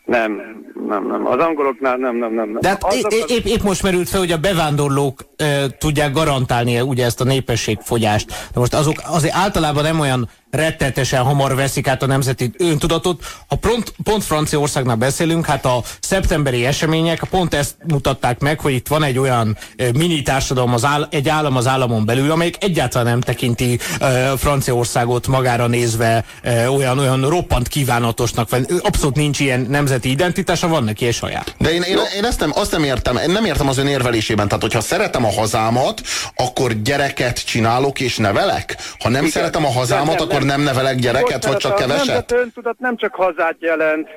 Nem, 0.05 0.41
nem, 0.87 1.07
nem. 1.07 1.27
Az 1.27 1.39
angoloknál 1.39 1.97
nem, 1.97 2.17
nem, 2.17 2.33
nem. 2.33 2.57
De 2.59 2.67
hát 2.67 2.93
épp, 2.93 3.03
az... 3.03 3.25
épp, 3.27 3.45
épp 3.45 3.61
most 3.61 3.83
merült 3.83 4.09
fel, 4.09 4.19
hogy 4.19 4.31
a 4.31 4.37
bevándorlók 4.37 5.19
e, 5.35 5.69
tudják 5.77 6.13
garantálni 6.13 6.81
ugye 6.81 7.05
ezt 7.05 7.21
a 7.21 7.23
népességfogyást. 7.23 8.27
De 8.27 8.59
most 8.59 8.73
azok 8.73 9.01
azért 9.05 9.35
általában 9.35 9.83
nem 9.83 9.99
olyan 9.99 10.29
rettetesen 10.53 11.23
hamar 11.23 11.55
veszik 11.55 11.87
át 11.87 12.03
a 12.03 12.05
nemzeti 12.05 12.51
öntudatot. 12.57 13.23
Ha 13.47 13.55
pont, 13.55 13.93
pont 14.03 14.23
Franciaországnál 14.23 14.95
beszélünk, 14.95 15.45
hát 15.45 15.65
a 15.65 15.83
szeptemberi 15.99 16.65
események 16.65 17.23
pont 17.29 17.53
ezt 17.53 17.75
mutatták 17.87 18.39
meg, 18.39 18.59
hogy 18.59 18.73
itt 18.73 18.87
van 18.87 19.03
egy 19.03 19.19
olyan 19.19 19.57
mini 19.93 20.21
társadalom, 20.21 20.73
az 20.73 20.85
áll, 20.85 21.07
egy 21.11 21.29
állam 21.29 21.55
az 21.55 21.67
államon 21.67 22.05
belül, 22.05 22.31
amelyik 22.31 22.63
egyáltalán 22.63 23.07
nem 23.07 23.21
tekinti 23.21 23.79
e, 23.99 24.37
Franciaországot 24.37 25.27
magára 25.27 25.67
nézve 25.67 26.25
e, 26.41 26.69
olyan, 26.69 26.99
olyan 26.99 27.29
roppant 27.29 27.67
kívánatosnak, 27.67 28.49
abszolút 28.81 29.15
nincs 29.15 29.39
ilyen 29.39 29.65
nemzeti 29.69 30.09
identitása, 30.09 30.67
van 30.67 30.83
neki 30.83 31.05
egy 31.05 31.13
saját. 31.13 31.55
De 31.57 31.73
én, 31.73 31.81
én, 31.81 31.97
én 32.17 32.25
ezt 32.25 32.39
nem, 32.39 32.51
azt 32.55 32.71
nem 32.71 32.83
értem, 32.83 33.17
én 33.17 33.31
nem 33.31 33.45
értem 33.45 33.67
az 33.67 33.77
ön 33.77 33.87
érvelésében, 33.87 34.47
tehát 34.47 34.63
hogyha 34.63 34.81
szeretem 34.81 35.25
a 35.25 35.31
hazámat, 35.31 36.01
akkor 36.35 36.81
gyereket 36.81 37.45
csinálok 37.45 37.99
és 37.99 38.17
nevelek? 38.17 38.77
Ha 38.99 39.09
nem 39.09 39.19
Igen. 39.19 39.31
szeretem 39.31 39.65
a 39.65 39.71
hazámat, 39.71 40.05
nem, 40.05 40.15
nem, 40.15 40.27
akkor 40.27 40.42
nem 40.43 40.61
nevelek 40.61 40.95
gyereket, 40.95 41.45
vagy 41.45 41.57
csak 41.57 41.75
keveset? 41.75 42.29
Nem, 42.29 42.39
öntudat 42.39 42.79
nem 42.79 42.97
csak 42.97 43.15
hazát 43.15 43.55
jelent. 43.59 44.09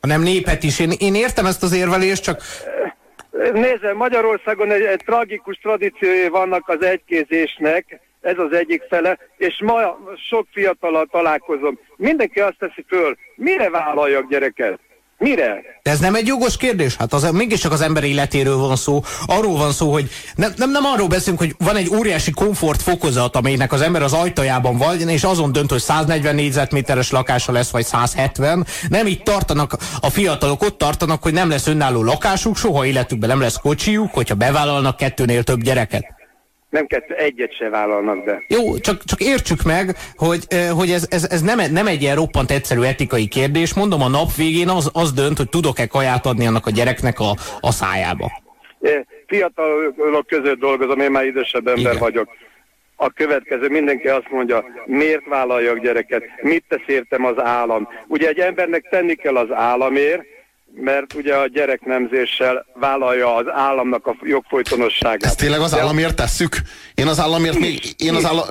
Hanem 0.00 0.22
népet 0.22 0.62
is. 0.62 0.78
Én, 0.78 0.90
én 0.98 1.14
értem 1.14 1.46
ezt 1.46 1.62
az 1.62 1.72
érvelést, 1.72 2.22
csak... 2.22 2.40
Nézze, 3.52 3.92
Magyarországon 3.94 4.70
egy, 4.70 4.82
egy 4.82 5.02
tragikus 5.04 5.56
tradíciói 5.56 6.28
vannak 6.28 6.68
az 6.68 6.82
egykézésnek, 6.82 8.00
ez 8.20 8.38
az 8.38 8.52
egyik 8.52 8.82
fele, 8.88 9.18
és 9.36 9.60
ma 9.64 9.98
sok 10.28 10.46
fiatalal 10.52 11.06
találkozom. 11.10 11.78
Mindenki 11.96 12.40
azt 12.40 12.58
teszi 12.58 12.84
föl, 12.88 13.16
mire 13.34 13.70
vállaljak 13.70 14.28
gyereket? 14.28 14.78
Mire? 15.18 15.62
De 15.82 15.90
ez 15.90 15.98
nem 15.98 16.14
egy 16.14 16.26
jogos 16.26 16.56
kérdés? 16.56 16.96
Hát 16.96 17.12
az, 17.12 17.30
mégiscsak 17.30 17.72
az 17.72 17.80
ember 17.80 18.04
életéről 18.04 18.56
van 18.56 18.76
szó. 18.76 19.02
Arról 19.26 19.56
van 19.56 19.72
szó, 19.72 19.92
hogy 19.92 20.10
nem, 20.34 20.52
nem, 20.56 20.70
nem 20.70 20.84
arról 20.84 21.08
beszélünk, 21.08 21.38
hogy 21.38 21.54
van 21.58 21.76
egy 21.76 21.90
óriási 21.94 22.30
komfort 22.30 22.82
fokozat, 22.82 23.36
amelynek 23.36 23.72
az 23.72 23.80
ember 23.80 24.02
az 24.02 24.12
ajtajában 24.12 24.76
van, 24.76 25.08
és 25.08 25.24
azon 25.24 25.52
dönt, 25.52 25.70
hogy 25.70 25.80
140 25.80 26.34
négyzetméteres 26.34 27.10
lakása 27.10 27.52
lesz, 27.52 27.70
vagy 27.70 27.84
170. 27.84 28.66
Nem 28.88 29.06
itt 29.06 29.24
tartanak 29.24 29.76
a 30.00 30.10
fiatalok, 30.10 30.62
ott 30.62 30.78
tartanak, 30.78 31.22
hogy 31.22 31.32
nem 31.32 31.48
lesz 31.48 31.66
önálló 31.66 32.02
lakásuk, 32.02 32.56
soha 32.56 32.86
életükben 32.86 33.28
nem 33.28 33.40
lesz 33.40 33.56
kocsijuk, 33.56 34.14
hogyha 34.14 34.34
bevállalnak 34.34 34.96
kettőnél 34.96 35.42
több 35.42 35.62
gyereket 35.62 36.15
nem 36.70 36.86
kettő, 36.86 37.14
egyet 37.14 37.56
se 37.56 37.68
vállalnak 37.68 38.24
be. 38.24 38.42
Jó, 38.48 38.78
csak, 38.78 39.04
csak 39.04 39.20
értsük 39.20 39.62
meg, 39.62 39.96
hogy, 40.16 40.44
hogy 40.70 40.90
ez, 40.90 41.06
ez, 41.10 41.24
ez 41.24 41.42
nem, 41.42 41.72
nem 41.72 41.86
egy 41.86 42.02
ilyen 42.02 42.16
roppant 42.16 42.50
egyszerű 42.50 42.82
etikai 42.82 43.28
kérdés. 43.28 43.74
Mondom, 43.74 44.02
a 44.02 44.08
nap 44.08 44.34
végén 44.34 44.68
az, 44.68 44.90
az 44.92 45.12
dönt, 45.12 45.36
hogy 45.36 45.48
tudok-e 45.48 45.86
kaját 45.86 46.26
adni 46.26 46.46
annak 46.46 46.66
a 46.66 46.70
gyereknek 46.70 47.20
a, 47.20 47.30
a 47.60 47.72
szájába. 47.72 48.42
fiatalok 49.26 50.26
között 50.26 50.58
dolgozom, 50.58 51.00
én 51.00 51.10
már 51.10 51.24
idősebb 51.24 51.66
ember 51.66 51.78
Igen. 51.78 51.98
vagyok. 51.98 52.28
A 52.96 53.10
következő, 53.10 53.68
mindenki 53.68 54.08
azt 54.08 54.30
mondja, 54.30 54.64
miért 54.86 55.26
vállaljak 55.26 55.78
gyereket, 55.78 56.22
mit 56.42 56.64
tesz 56.68 56.86
értem 56.86 57.24
az 57.24 57.38
állam. 57.38 57.88
Ugye 58.08 58.28
egy 58.28 58.38
embernek 58.38 58.88
tenni 58.90 59.14
kell 59.14 59.36
az 59.36 59.50
államért, 59.52 60.22
mert 60.80 61.14
ugye 61.14 61.34
a 61.34 61.46
gyereknemzéssel 61.48 62.66
vállalja 62.74 63.34
az 63.34 63.44
államnak 63.54 64.06
a 64.06 64.16
jogfolytonosságát. 64.22 65.24
Ezt 65.24 65.36
tényleg 65.38 65.60
az 65.60 65.70
De- 65.70 65.80
államért 65.80 66.14
tesszük? 66.16 66.56
Én 66.94 67.06
az 67.06 67.20
államért 67.20 67.58
még... 67.58 67.94
Én, 67.96 68.14
az 68.14 68.24
állam, 68.24 68.44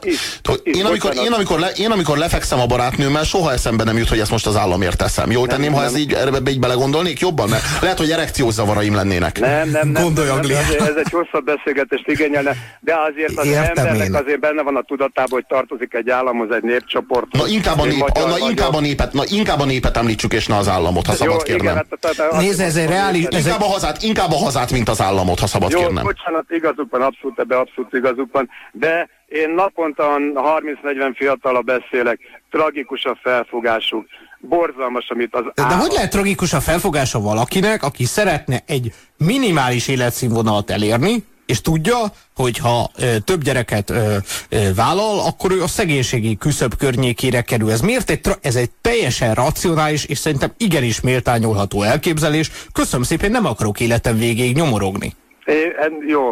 én, 0.63 0.85
amikor, 0.85 1.13
én, 1.15 1.31
amikor 1.31 1.59
le, 1.59 1.69
én 1.77 1.91
amikor 1.91 2.17
lefekszem 2.17 2.59
a 2.59 2.65
barátnőmmel, 2.65 3.23
soha 3.23 3.51
eszembe 3.51 3.83
nem 3.83 3.97
jut, 3.97 4.09
hogy 4.09 4.19
ezt 4.19 4.31
most 4.31 4.47
az 4.47 4.55
államért 4.55 4.97
teszem. 4.97 5.31
Jó 5.31 5.45
tenném, 5.45 5.71
ha 5.71 5.79
nem. 5.79 5.87
ez 5.87 5.97
így, 5.97 6.13
ebbe 6.13 6.49
így 6.51 6.59
belegondolnék 6.59 7.19
jobban? 7.19 7.49
Mert 7.49 7.63
lehet, 7.81 7.97
hogy 7.97 8.11
erekciós 8.11 8.53
zavaraim 8.53 8.95
lennének. 8.95 9.39
Nem, 9.39 9.69
nem, 9.69 9.87
nem. 9.89 10.03
Gondolj, 10.03 10.27
nem, 10.27 10.37
Anglia. 10.37 10.57
ez, 10.57 10.73
ez 10.73 10.95
egy 10.95 11.11
hosszabb 11.11 11.45
beszélgetést 11.45 12.07
igényelne, 12.07 12.55
de 12.79 12.93
azért 13.11 13.37
az 13.37 13.45
Értem 13.45 13.63
embernek 13.75 14.07
én. 14.07 14.15
azért 14.15 14.39
benne 14.39 14.61
van 14.61 14.75
a 14.75 14.81
tudatában, 14.81 15.31
hogy 15.31 15.45
tartozik 15.47 15.93
egy 15.93 16.09
államhoz, 16.09 16.51
egy 16.51 16.63
népcsoporthoz. 16.63 17.41
Na 17.41 17.47
inkább, 17.47 17.79
a 17.79 17.83
Egy 17.85 17.91
nép, 17.91 17.99
magyar 17.99 18.29
na, 18.39 18.49
inkább, 18.49 18.73
a 18.73 18.79
népet, 18.79 19.13
na 19.13 19.23
inkább 19.25 19.59
a 19.59 19.65
népet 19.65 19.97
említsük, 19.97 20.33
és 20.33 20.47
ne 20.47 20.55
az 20.57 20.67
államot, 20.67 21.05
ha 21.05 21.13
szabad 21.13 21.33
Jó, 21.33 21.39
kérnem. 21.39 21.63
igen, 21.63 21.75
hát, 21.75 22.05
tehát, 22.15 22.31
tehát, 22.31 22.45
Nézd, 22.45 22.59
ez 22.59 22.75
egy 22.75 22.87
reális- 22.87 23.33
ez 23.33 23.45
Inkább 23.45 23.61
a 23.61 23.65
hazát, 23.65 24.03
inkább 24.03 24.31
a 24.31 24.35
hazát, 24.35 24.71
mint 24.71 24.89
az 24.89 25.01
államot, 25.01 25.39
ha 25.39 25.47
szabad 25.47 25.71
Jó, 25.71 25.79
kérnem. 25.79 26.03
bocsánat, 26.03 26.45
igazuk 26.49 26.91
van, 26.91 27.01
abszolút 27.01 27.39
ebbe 27.39 27.57
abszolút 27.57 27.93
igazuk 27.93 28.29
van, 28.31 28.49
de 28.71 29.09
én 29.27 29.49
naponta 29.49 30.03
30-40 30.35 31.13
fiatala 31.15 31.61
beszélek, 31.61 32.19
tragikus 32.51 33.03
a 33.03 33.17
felfogásuk, 33.23 34.05
borzalmas, 34.39 35.09
amit 35.09 35.35
az 35.35 35.43
De 35.55 35.61
állam- 35.63 35.81
hogy 35.81 35.91
lehet 35.91 36.09
tragikus 36.11 36.53
a 36.53 36.59
felfogása 36.59 37.19
valakinek, 37.19 37.83
aki 37.83 38.05
szeretne 38.05 38.59
egy 38.65 38.93
minimális 39.17 39.87
életszínvonalat 39.87 40.69
elérni, 40.71 41.23
és 41.45 41.61
tudja, 41.61 41.97
hogy 42.35 42.57
ha 42.57 42.91
ö, 42.97 43.19
több 43.19 43.43
gyereket 43.43 43.89
ö, 43.89 44.17
ö, 44.49 44.73
vállal, 44.75 45.19
akkor 45.19 45.51
ő 45.51 45.61
a 45.63 45.67
szegénységi 45.67 46.37
küszöb 46.37 46.75
környékére 46.77 47.41
kerül. 47.41 47.71
Ez 47.71 47.81
miért 47.81 48.09
egy, 48.09 48.21
ez 48.41 48.55
egy 48.55 48.69
teljesen 48.81 49.33
racionális, 49.33 50.05
és 50.05 50.17
szerintem 50.17 50.53
igenis 50.57 51.01
méltányolható 51.01 51.81
elképzelés. 51.81 52.51
Köszönöm 52.73 53.05
szépen, 53.05 53.31
nem 53.31 53.45
akarok 53.45 53.79
életem 53.79 54.17
végéig 54.17 54.55
nyomorogni. 54.55 55.13
É, 55.45 55.75
jó, 56.07 56.31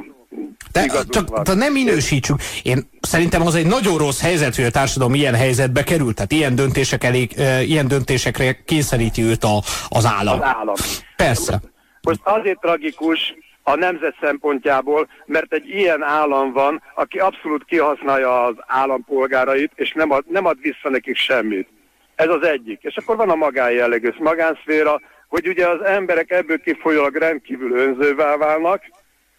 De 0.72 0.88
csak 1.10 1.29
van. 1.29 1.43
de 1.43 1.53
nem 1.53 1.74
minősítsük. 1.74 2.41
Én 2.63 2.89
szerintem 3.01 3.41
az 3.41 3.55
egy 3.55 3.65
nagyon 3.65 3.98
rossz 3.98 4.22
helyzet, 4.22 4.55
hogy 4.55 4.65
a 4.65 4.72
társadalom 4.72 5.13
ilyen 5.13 5.36
helyzetbe 5.36 5.84
került. 5.84 6.15
Tehát 6.15 6.32
ilyen, 6.32 6.55
döntések 6.55 7.03
elég, 7.03 7.32
ö, 7.38 7.60
ilyen 7.60 7.88
döntésekre 7.88 8.63
kényszeríti 8.65 9.24
őt 9.24 9.43
a, 9.43 9.62
az 9.89 10.05
állam. 10.05 10.39
az 10.39 10.46
állam. 10.46 10.75
Persze. 11.15 11.62
Most 12.01 12.20
azért 12.24 12.60
tragikus 12.60 13.20
a 13.63 13.75
nemzet 13.75 14.15
szempontjából, 14.22 15.08
mert 15.25 15.53
egy 15.53 15.70
ilyen 15.70 16.03
állam 16.03 16.51
van, 16.51 16.82
aki 16.96 17.20
abszolút 17.20 17.65
kihasználja 17.65 18.43
az 18.43 18.55
állampolgárait, 18.67 19.72
és 19.75 19.91
nem 19.91 20.12
ad, 20.12 20.24
nem 20.27 20.46
ad 20.46 20.62
vissza 20.62 20.89
nekik 20.89 21.15
semmit. 21.15 21.67
Ez 22.15 22.29
az 22.29 22.43
egyik. 22.43 22.79
És 22.82 22.96
akkor 22.96 23.15
van 23.15 23.29
a 23.29 23.36
magánjellegű 23.36 24.10
magánszféra, 24.20 25.01
hogy 25.27 25.48
ugye 25.48 25.67
az 25.67 25.82
emberek 25.82 26.32
ebből 26.32 26.62
kifolyólag 26.62 27.15
rendkívül 27.15 27.77
önzővel 27.77 28.38
válnak, 28.38 28.82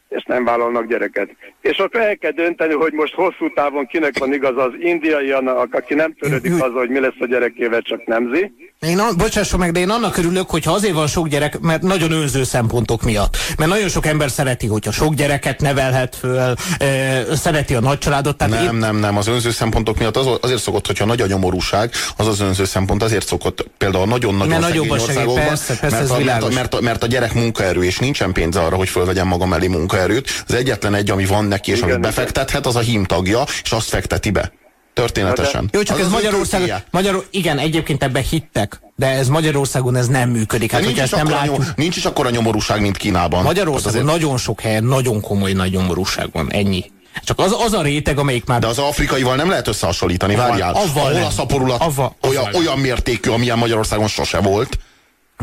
és 0.08 0.24
nem 0.24 0.44
vállalnak 0.44 0.86
gyereket. 0.86 1.30
És 1.60 1.78
akkor 1.78 2.00
el 2.00 2.16
kell 2.16 2.30
dönteni, 2.30 2.74
hogy 2.74 2.92
most 2.92 3.14
hosszú 3.14 3.52
távon 3.52 3.86
kinek 3.86 4.18
van 4.18 4.32
igaz 4.32 4.56
az 4.56 4.72
indiai, 4.78 5.30
annak, 5.30 5.74
aki 5.74 5.94
nem 5.94 6.14
törődik 6.14 6.52
azzal, 6.52 6.78
hogy 6.78 6.88
mi 6.88 7.00
lesz 7.00 7.20
a 7.20 7.26
gyerekével, 7.26 7.80
csak 7.80 8.06
nemzi. 8.06 8.52
Én, 8.84 9.02
bocsásson 9.16 9.58
meg, 9.58 9.72
de 9.72 9.80
én 9.80 9.90
annak 9.90 10.16
örülök, 10.16 10.50
hogyha 10.50 10.72
azért 10.72 10.94
van 10.94 11.06
sok 11.06 11.28
gyerek, 11.28 11.60
mert 11.60 11.82
nagyon 11.82 12.12
önző 12.12 12.44
szempontok 12.44 13.02
miatt. 13.02 13.36
Mert 13.56 13.70
nagyon 13.70 13.88
sok 13.88 14.06
ember 14.06 14.30
szereti, 14.30 14.66
hogyha 14.66 14.92
sok 14.92 15.14
gyereket 15.14 15.60
nevelhet 15.60 16.16
föl, 16.16 16.54
ö, 16.78 17.34
szereti 17.34 17.74
a 17.74 17.80
nagycsaládot. 17.80 18.36
Tehát 18.36 18.64
Nem, 18.64 18.76
nem, 18.76 18.96
nem. 18.96 19.16
Az 19.16 19.26
önző 19.26 19.50
szempontok 19.50 19.98
miatt 19.98 20.16
az, 20.16 20.26
azért 20.40 20.62
szokott, 20.62 20.86
hogyha 20.86 21.04
nagy 21.04 21.20
a 21.20 21.26
nyomorúság, 21.26 21.90
az 22.16 22.26
az 22.26 22.40
önző 22.40 22.64
szempont 22.64 23.02
azért 23.02 23.26
szokott 23.26 23.66
például 23.78 24.06
nagyon-nagyon 24.06 24.48
Mert 24.48 24.62
szegény 24.62 24.80
nagyobb 24.80 24.96
a 24.96 24.98
segély, 24.98 25.16
országokban, 25.16 25.46
persze, 25.46 25.76
persze, 25.76 25.96
mert, 25.96 26.10
ez 26.10 26.10
a, 26.10 26.18
mert, 26.18 26.42
a, 26.42 26.48
mert, 26.48 26.74
a, 26.74 26.80
mert 26.80 27.02
a 27.02 27.06
gyerek 27.06 27.34
munkaerő, 27.34 27.84
és 27.84 27.98
nincsen 27.98 28.32
pénze 28.32 28.60
arra, 28.60 28.76
hogy 28.76 28.88
fölvegyem 28.88 29.26
magam 29.26 29.52
elé 29.52 29.66
munkaerőt. 29.66 30.44
Az 30.48 30.54
egyetlen 30.54 30.94
egy, 30.94 31.10
ami 31.10 31.26
van 31.26 31.44
neki, 31.44 31.70
és 31.70 31.76
Igen, 31.76 31.90
amit 31.90 32.00
befektethet, 32.00 32.66
az 32.66 32.76
a 32.76 32.80
hímtagja, 32.80 33.44
és 33.62 33.72
azt 33.72 33.88
fekteti 33.88 34.30
be. 34.30 34.52
Történetesen. 34.94 35.68
Jó, 35.72 35.82
csak 35.82 35.96
Az 35.98 36.04
ez 36.04 36.10
Magyarországon. 36.10 36.68
Magyar, 36.90 37.26
igen, 37.30 37.58
egyébként 37.58 38.02
ebbe 38.02 38.20
hittek, 38.20 38.80
de 38.96 39.06
ez 39.06 39.28
Magyarországon 39.28 39.96
ez 39.96 40.06
nem 40.08 40.30
működik. 40.30 40.70
De 40.70 40.76
Hát, 40.76 40.84
nincs, 40.84 40.98
hogyha 41.00 41.16
is 41.16 41.20
ezt 41.20 41.28
nem 41.30 41.38
látjuk. 41.40 41.58
nyom, 41.58 41.66
nincs 41.76 41.96
is 41.96 42.04
akkora 42.04 42.30
nyomorúság, 42.30 42.80
mint 42.80 42.96
Kínában. 42.96 43.42
Magyarországon 43.42 44.00
azért- 44.00 44.18
nagyon 44.18 44.36
sok 44.36 44.60
helyen 44.60 44.84
nagyon 44.84 45.20
komoly 45.20 45.52
nagy 45.52 45.70
nyomorúság 45.72 46.28
van, 46.32 46.52
ennyi. 46.52 46.84
Csak 47.24 47.38
az, 47.38 47.56
az 47.64 47.72
a 47.72 47.82
réteg, 47.82 48.18
amelyik 48.18 48.44
már... 48.44 48.60
De 48.60 48.66
az 48.66 48.78
afrikaival 48.78 49.36
nem 49.36 49.48
lehet 49.48 49.68
összehasonlítani, 49.68 50.34
várjál. 50.34 50.72
avval 50.74 51.02
Ahol 51.04 51.12
nem. 51.12 51.24
a 51.24 51.30
szaporulat 51.30 51.80
Avval- 51.80 52.14
olyan, 52.28 52.44
avval 52.44 52.60
olyan 52.60 52.78
mértékű, 52.78 53.30
amilyen 53.30 53.58
Magyarországon 53.58 54.08
sose 54.08 54.38
volt. 54.40 54.78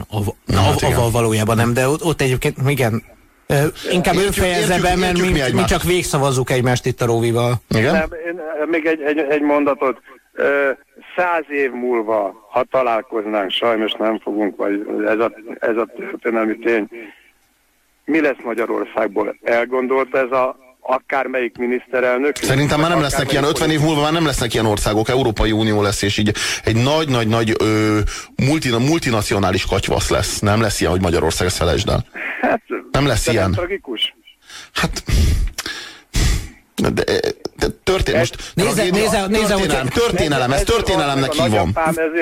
Av, 0.09 0.25
Na, 0.45 0.59
hát 0.61 0.69
av, 0.69 0.75
igen. 0.77 0.91
avval 0.91 1.11
valójában 1.11 1.55
nem, 1.55 1.73
de 1.73 1.87
ott, 1.87 2.03
ott 2.03 2.21
egyébként 2.21 2.57
igen. 2.69 3.03
Inkább 3.91 4.15
ő 4.15 4.17
Értjük- 4.21 4.45
fejezze 4.45 4.73
értjük- 4.73 4.81
be, 4.81 4.95
mert 4.95 5.17
mi 5.17 5.31
mi, 5.31 5.39
mi 5.53 5.63
csak 5.63 5.83
végszavazzuk 5.83 6.49
egymást 6.49 6.85
itt 6.85 7.01
a 7.01 7.05
Róvival. 7.05 7.53
Igen? 7.69 7.93
Nem, 7.93 8.09
én, 8.25 8.39
még 8.67 8.85
egy, 8.85 9.01
egy, 9.01 9.17
egy 9.17 9.41
mondatot. 9.41 10.01
Száz 11.15 11.43
év 11.49 11.71
múlva, 11.71 12.47
ha 12.51 12.63
találkoznánk, 12.63 13.51
sajnos 13.51 13.91
nem 13.91 14.19
fogunk, 14.19 14.55
vagy 14.57 14.85
ez 15.05 15.19
a, 15.19 15.31
ez 15.59 15.77
a 15.77 15.85
történelmi 15.97 16.57
tény, 16.57 16.87
mi 18.05 18.21
lesz 18.21 18.41
Magyarországból? 18.43 19.37
Elgondolta 19.43 20.17
ez 20.17 20.31
a 20.31 20.57
akármelyik 20.81 21.57
miniszterelnök? 21.57 22.35
Szerintem 22.35 22.79
már 22.79 22.89
nem 22.89 23.01
lesznek 23.01 23.31
ilyen, 23.31 23.43
50 23.43 23.69
év 23.69 23.79
múlva 23.79 24.01
már 24.01 24.11
nem 24.11 24.25
lesznek 24.25 24.53
ilyen 24.53 24.65
országok, 24.65 25.09
Európai 25.09 25.51
Unió 25.51 25.81
lesz, 25.81 26.01
és 26.01 26.17
így 26.17 26.33
egy 26.63 26.75
nagy-nagy-nagy 26.75 27.55
multi, 28.35 28.69
multinacionális 28.69 29.65
katyvasz 29.65 30.09
lesz. 30.09 30.39
Nem 30.39 30.61
lesz 30.61 30.79
ilyen, 30.79 30.91
hogy 30.91 31.01
Magyarország, 31.01 31.47
ezt 31.47 31.57
felejtsd 31.57 31.89
el. 31.89 32.05
Hát, 32.41 32.61
Nem 32.91 33.05
lesz 33.05 33.27
ilyen. 33.27 33.49
Nem 33.49 33.51
tragikus? 33.51 34.15
Hát... 34.73 35.03
De, 36.81 36.89
de, 36.89 37.03
de 37.57 37.67
történ, 37.83 38.17
most 38.17 38.37
Nézze- 38.53 38.73
tragédia- 38.73 39.01
nézze- 39.01 39.27
nézze, 39.27 39.47
történelem, 39.55 39.87
történelem, 39.87 40.51
ezt 40.51 40.65
történelemnek 40.65 41.33
hívom. 41.33 41.71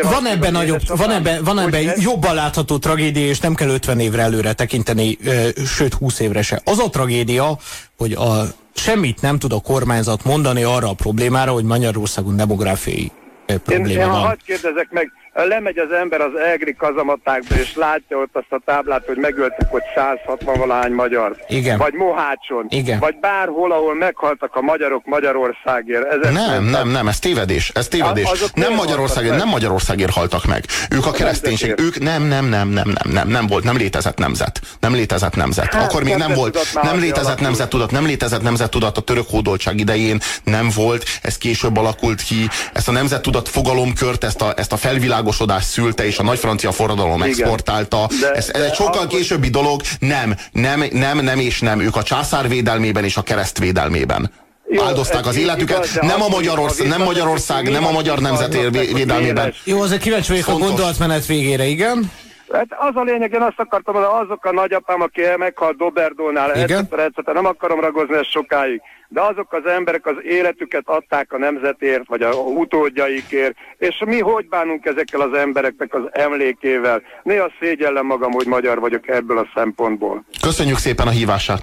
Van 0.01 0.25
ebben 0.27 0.51
nagyobb, 0.51 0.81
van 0.97 1.11
ebben, 1.11 1.43
van 1.43 1.59
ebben 1.59 1.91
jobban 1.95 2.35
látható 2.35 2.77
tragédia, 2.77 3.25
és 3.27 3.39
nem 3.39 3.55
kell 3.55 3.69
50 3.69 3.99
évre 3.99 4.21
előre 4.21 4.53
tekinteni, 4.53 5.17
ö, 5.23 5.47
sőt 5.65 5.93
20 5.93 6.19
évre 6.19 6.41
se. 6.41 6.61
Az 6.63 6.79
a 6.79 6.89
tragédia, 6.89 7.57
hogy 7.97 8.11
a, 8.13 8.41
semmit 8.75 9.21
nem 9.21 9.39
tud 9.39 9.53
a 9.53 9.59
kormányzat 9.59 10.23
mondani 10.23 10.63
arra 10.63 10.89
a 10.89 10.93
problémára, 10.93 11.51
hogy 11.51 11.63
Magyarországon 11.63 12.35
demográfiai 12.35 13.11
Én, 13.45 13.61
probléma 13.63 14.01
én 14.01 14.07
ha 14.07 14.11
van. 14.11 14.21
hadd 14.27 14.37
kérdezek 14.45 14.87
meg, 14.91 15.11
lemegy 15.33 15.77
az 15.77 15.91
ember 15.91 16.21
az 16.21 16.36
egri 16.53 16.75
kazamatákba, 16.75 17.55
és 17.55 17.75
látja 17.75 18.17
ott 18.17 18.29
azt 18.36 18.51
a 18.51 18.62
táblát, 18.65 19.05
hogy 19.05 19.17
megöltek 19.17 19.74
ott 19.74 19.83
160 19.95 20.57
valahány 20.57 20.91
magyar. 20.91 21.36
Igen. 21.48 21.77
Vagy 21.77 21.93
Mohácson. 21.93 22.65
Igen. 22.69 23.00
Vagy 23.00 23.15
bárhol, 23.21 23.71
ahol 23.71 23.95
meghaltak 23.95 24.55
a 24.55 24.62
magyarok 24.62 25.05
Magyarországért. 25.05 26.05
Ezek 26.05 26.31
Nem, 26.31 26.63
nem, 26.63 26.89
nem, 26.89 27.07
ez 27.07 27.19
tévedés, 27.19 27.71
ez 27.74 27.88
tévedés. 27.88 28.25
A- 28.25 28.31
azok 28.31 28.53
Nem 28.53 28.74
Magyarországért, 28.74 29.36
nem? 29.38 29.48
Magyarországért 29.48 30.12
haltak 30.12 30.45
meg. 30.45 30.63
Ők 30.89 31.05
a 31.05 31.12
kereszténység, 31.12 31.74
ők 31.77 32.00
nem, 32.00 32.24
nem, 32.24 32.45
nem, 32.45 32.69
nem, 32.69 32.88
nem, 32.89 33.12
nem, 33.13 33.27
nem 33.27 33.48
volt, 33.48 33.63
nem 33.63 33.77
létezett 33.77 34.17
nemzet. 34.17 34.62
Nem 34.79 34.93
létezett 34.93 35.36
nemzet. 35.36 35.74
Hát, 35.74 35.83
Akkor 35.83 36.03
még 36.03 36.15
nem 36.15 36.33
volt, 36.33 36.57
nem 36.74 37.00
létezett 37.00 37.17
alakult. 37.24 37.39
nemzettudat, 37.39 37.91
nem 37.91 38.05
létezett 38.05 38.41
nemzettudat 38.41 38.98
a 38.98 39.01
török 39.01 39.25
hódoltság 39.29 39.79
idején, 39.79 40.19
nem 40.43 40.69
volt, 40.75 41.03
ez 41.21 41.38
később 41.38 41.77
alakult 41.77 42.21
ki, 42.21 42.48
ezt 42.74 42.88
a 42.88 42.91
nemzettudat 42.91 43.50
fogalomkört, 43.50 44.24
ezt 44.24 44.41
a, 44.41 44.53
ezt 44.55 44.71
a 44.74 44.77
felvilágosodás 45.19 45.63
szülte, 45.63 46.05
és 46.05 46.17
a 46.17 46.23
nagy 46.23 46.39
francia 46.39 46.71
forradalom 46.71 47.17
Igen. 47.17 47.29
exportálta. 47.29 48.07
De- 48.21 48.31
ez, 48.31 48.49
ez 48.49 48.61
de 48.61 48.65
egy 48.65 48.73
sokkal 48.73 48.93
akkor- 48.93 49.07
későbbi 49.07 49.49
dolog, 49.49 49.81
nem, 49.99 50.35
nem, 50.51 50.83
nem, 50.91 51.19
nem 51.19 51.39
és 51.39 51.59
nem. 51.59 51.79
Ők 51.79 51.95
a 51.95 52.03
császár 52.03 52.47
védelmében 52.47 53.03
és 53.03 53.17
a 53.17 53.21
kereszt 53.21 53.59
védelmében. 53.59 54.31
Jó, 54.71 54.83
áldozták 54.83 55.25
az 55.25 55.35
életüket, 55.35 55.85
igaz, 55.85 56.07
nem 56.09 56.21
a 56.21 56.29
ha 56.29 56.88
nem 56.88 57.01
Magyarország, 57.01 57.69
nem 57.69 57.85
a 57.85 57.91
magyar 57.91 58.19
nemzet 58.19 58.53
védelmében. 58.93 59.53
Jó, 59.63 59.81
azért 59.81 60.01
kíváncsi 60.01 60.31
vagyok 60.31 60.47
a 60.47 60.57
gondolatmenet 60.57 61.25
végére, 61.25 61.65
igen? 61.65 62.11
Hát 62.51 62.68
az 62.70 62.96
a 62.96 63.03
lényeg, 63.03 63.34
én 63.34 63.41
azt 63.41 63.60
akartam 63.60 63.94
mondani, 63.94 64.24
azok 64.24 64.46
a 64.46 64.51
nagyapám, 64.51 65.01
aki 65.01 65.22
meghalt 65.38 65.77
Doberdónál, 65.77 66.53
etc., 66.53 67.34
nem 67.34 67.46
akarom 67.46 67.79
ragozni 67.79 68.15
ezt 68.15 68.32
sokáig, 68.32 68.82
de 69.08 69.22
azok 69.22 69.53
az 69.53 69.65
emberek 69.65 70.06
az 70.06 70.15
életüket 70.24 70.84
adták 70.86 71.34
a 71.34 71.38
nemzetért, 71.38 72.08
vagy 72.08 72.22
a 72.22 72.34
utódjaikért, 72.34 73.56
és 73.77 74.03
mi 74.06 74.20
hogy 74.20 74.48
bánunk 74.48 74.86
ezekkel 74.86 75.22
az 75.22 75.34
embereknek 75.34 75.94
az 75.94 76.03
emlékével? 76.12 77.01
Néha 77.24 77.51
szégyellem 77.60 78.06
magam, 78.06 78.32
hogy 78.32 78.46
magyar 78.46 78.79
vagyok 78.79 79.08
ebből 79.08 79.38
a 79.38 79.48
szempontból. 79.56 80.24
Köszönjük 80.41 80.77
szépen 80.77 81.08
a 81.08 81.12
hívását. 81.12 81.62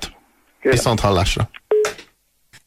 Kérem. 0.61 0.77
Viszont 0.77 1.01
hallásra. 1.01 1.43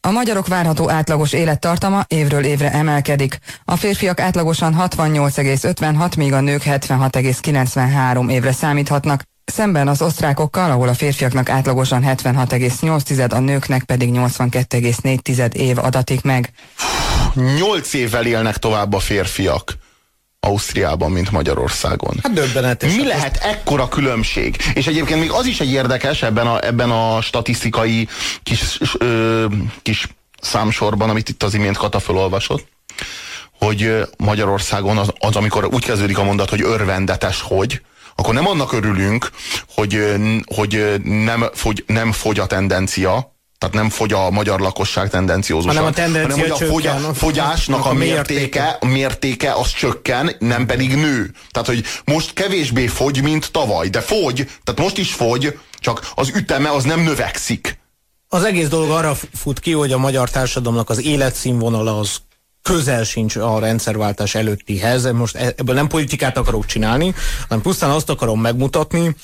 A 0.02 0.10
magyarok 0.10 0.46
várható 0.46 0.90
átlagos 0.90 1.32
élettartama 1.32 2.04
évről 2.08 2.44
évre 2.44 2.72
emelkedik. 2.72 3.38
A 3.64 3.76
férfiak 3.76 4.20
átlagosan 4.20 4.76
68,56, 4.78 6.16
míg 6.16 6.32
a 6.32 6.40
nők 6.40 6.62
76,93 6.62 8.30
évre 8.30 8.52
számíthatnak. 8.52 9.22
szemben 9.44 9.88
az 9.88 10.02
osztrákokkal, 10.02 10.70
ahol 10.70 10.88
a 10.88 10.94
férfiaknak 10.94 11.48
átlagosan 11.48 12.02
76,8, 12.06 13.32
a 13.32 13.38
nőknek 13.38 13.84
pedig 13.84 14.10
82,4 14.12 15.54
év 15.54 15.78
adatik 15.78 16.22
meg. 16.22 16.52
Nyolc 17.34 17.92
évvel 17.92 18.26
élnek 18.26 18.56
tovább 18.56 18.92
a 18.92 18.98
férfiak. 18.98 19.79
Ausztriában, 20.40 21.10
mint 21.10 21.30
Magyarországon. 21.30 22.16
Hát 22.22 22.32
döbbenetes. 22.32 22.94
Mi 22.94 23.06
lehet 23.06 23.36
ekkora 23.36 23.88
különbség? 23.88 24.56
És 24.74 24.86
egyébként 24.86 25.20
még 25.20 25.30
az 25.30 25.46
is 25.46 25.60
egy 25.60 25.72
érdekes 25.72 26.22
ebben 26.22 26.46
a, 26.46 26.64
ebben 26.64 26.90
a 26.90 27.20
statisztikai 27.20 28.08
kis, 28.42 28.80
ö, 28.98 29.44
kis 29.82 30.08
számsorban, 30.40 31.10
amit 31.10 31.28
itt 31.28 31.42
az 31.42 31.54
imént 31.54 31.76
Kata 31.76 31.98
felolvasott, 31.98 32.66
hogy 33.58 34.06
Magyarországon 34.16 34.98
az, 34.98 35.12
az, 35.18 35.36
amikor 35.36 35.64
úgy 35.64 35.84
kezdődik 35.84 36.18
a 36.18 36.24
mondat, 36.24 36.50
hogy 36.50 36.62
örvendetes, 36.62 37.40
hogy, 37.40 37.82
akkor 38.14 38.34
nem 38.34 38.46
annak 38.46 38.72
örülünk, 38.72 39.30
hogy, 39.74 40.14
hogy 40.54 41.00
nem, 41.04 41.44
fogy, 41.52 41.84
nem 41.86 42.12
fogy 42.12 42.38
a 42.38 42.46
tendencia, 42.46 43.34
tehát 43.60 43.74
nem 43.74 43.88
fogy 43.88 44.12
a 44.12 44.30
magyar 44.30 44.60
lakosság 44.60 45.10
tendenciózusan, 45.10 45.76
hanem, 45.76 45.90
a 45.90 45.94
tendencia 45.94 46.30
hanem 46.30 46.56
hogy 46.56 46.68
a 46.68 46.72
fogyá, 46.72 46.94
csökken, 46.94 47.14
fogyásnak 47.14 47.86
a, 47.86 47.88
a 47.88 47.92
mértéke, 47.92 48.76
a 48.80 48.86
mértéke 48.86 49.52
az 49.52 49.72
csökken, 49.72 50.36
nem 50.38 50.66
pedig 50.66 50.94
nő. 50.94 51.32
Tehát, 51.50 51.68
hogy 51.68 51.84
most 52.04 52.32
kevésbé 52.32 52.86
fogy, 52.86 53.22
mint 53.22 53.50
tavaly, 53.50 53.88
de 53.88 54.00
fogy, 54.00 54.50
tehát 54.64 54.80
most 54.80 54.98
is 54.98 55.12
fogy, 55.12 55.58
csak 55.78 56.10
az 56.14 56.28
üteme 56.34 56.70
az 56.70 56.84
nem 56.84 57.00
növekszik. 57.00 57.78
Az 58.28 58.44
egész 58.44 58.68
dolog 58.68 58.90
arra 58.90 59.16
fut 59.34 59.60
ki, 59.60 59.72
hogy 59.72 59.92
a 59.92 59.98
magyar 59.98 60.30
társadalomnak 60.30 60.90
az 60.90 61.02
életszínvonala 61.02 61.98
az 61.98 62.16
közel 62.62 63.04
sincs 63.04 63.36
a 63.36 63.58
rendszerváltás 63.58 64.34
előttihez. 64.34 65.12
Most 65.12 65.36
e- 65.36 65.54
ebből 65.56 65.74
nem 65.74 65.86
politikát 65.86 66.36
akarok 66.36 66.66
csinálni, 66.66 67.14
hanem 67.48 67.62
pusztán 67.62 67.90
azt 67.90 68.10
akarom 68.10 68.40
megmutatni, 68.40 69.16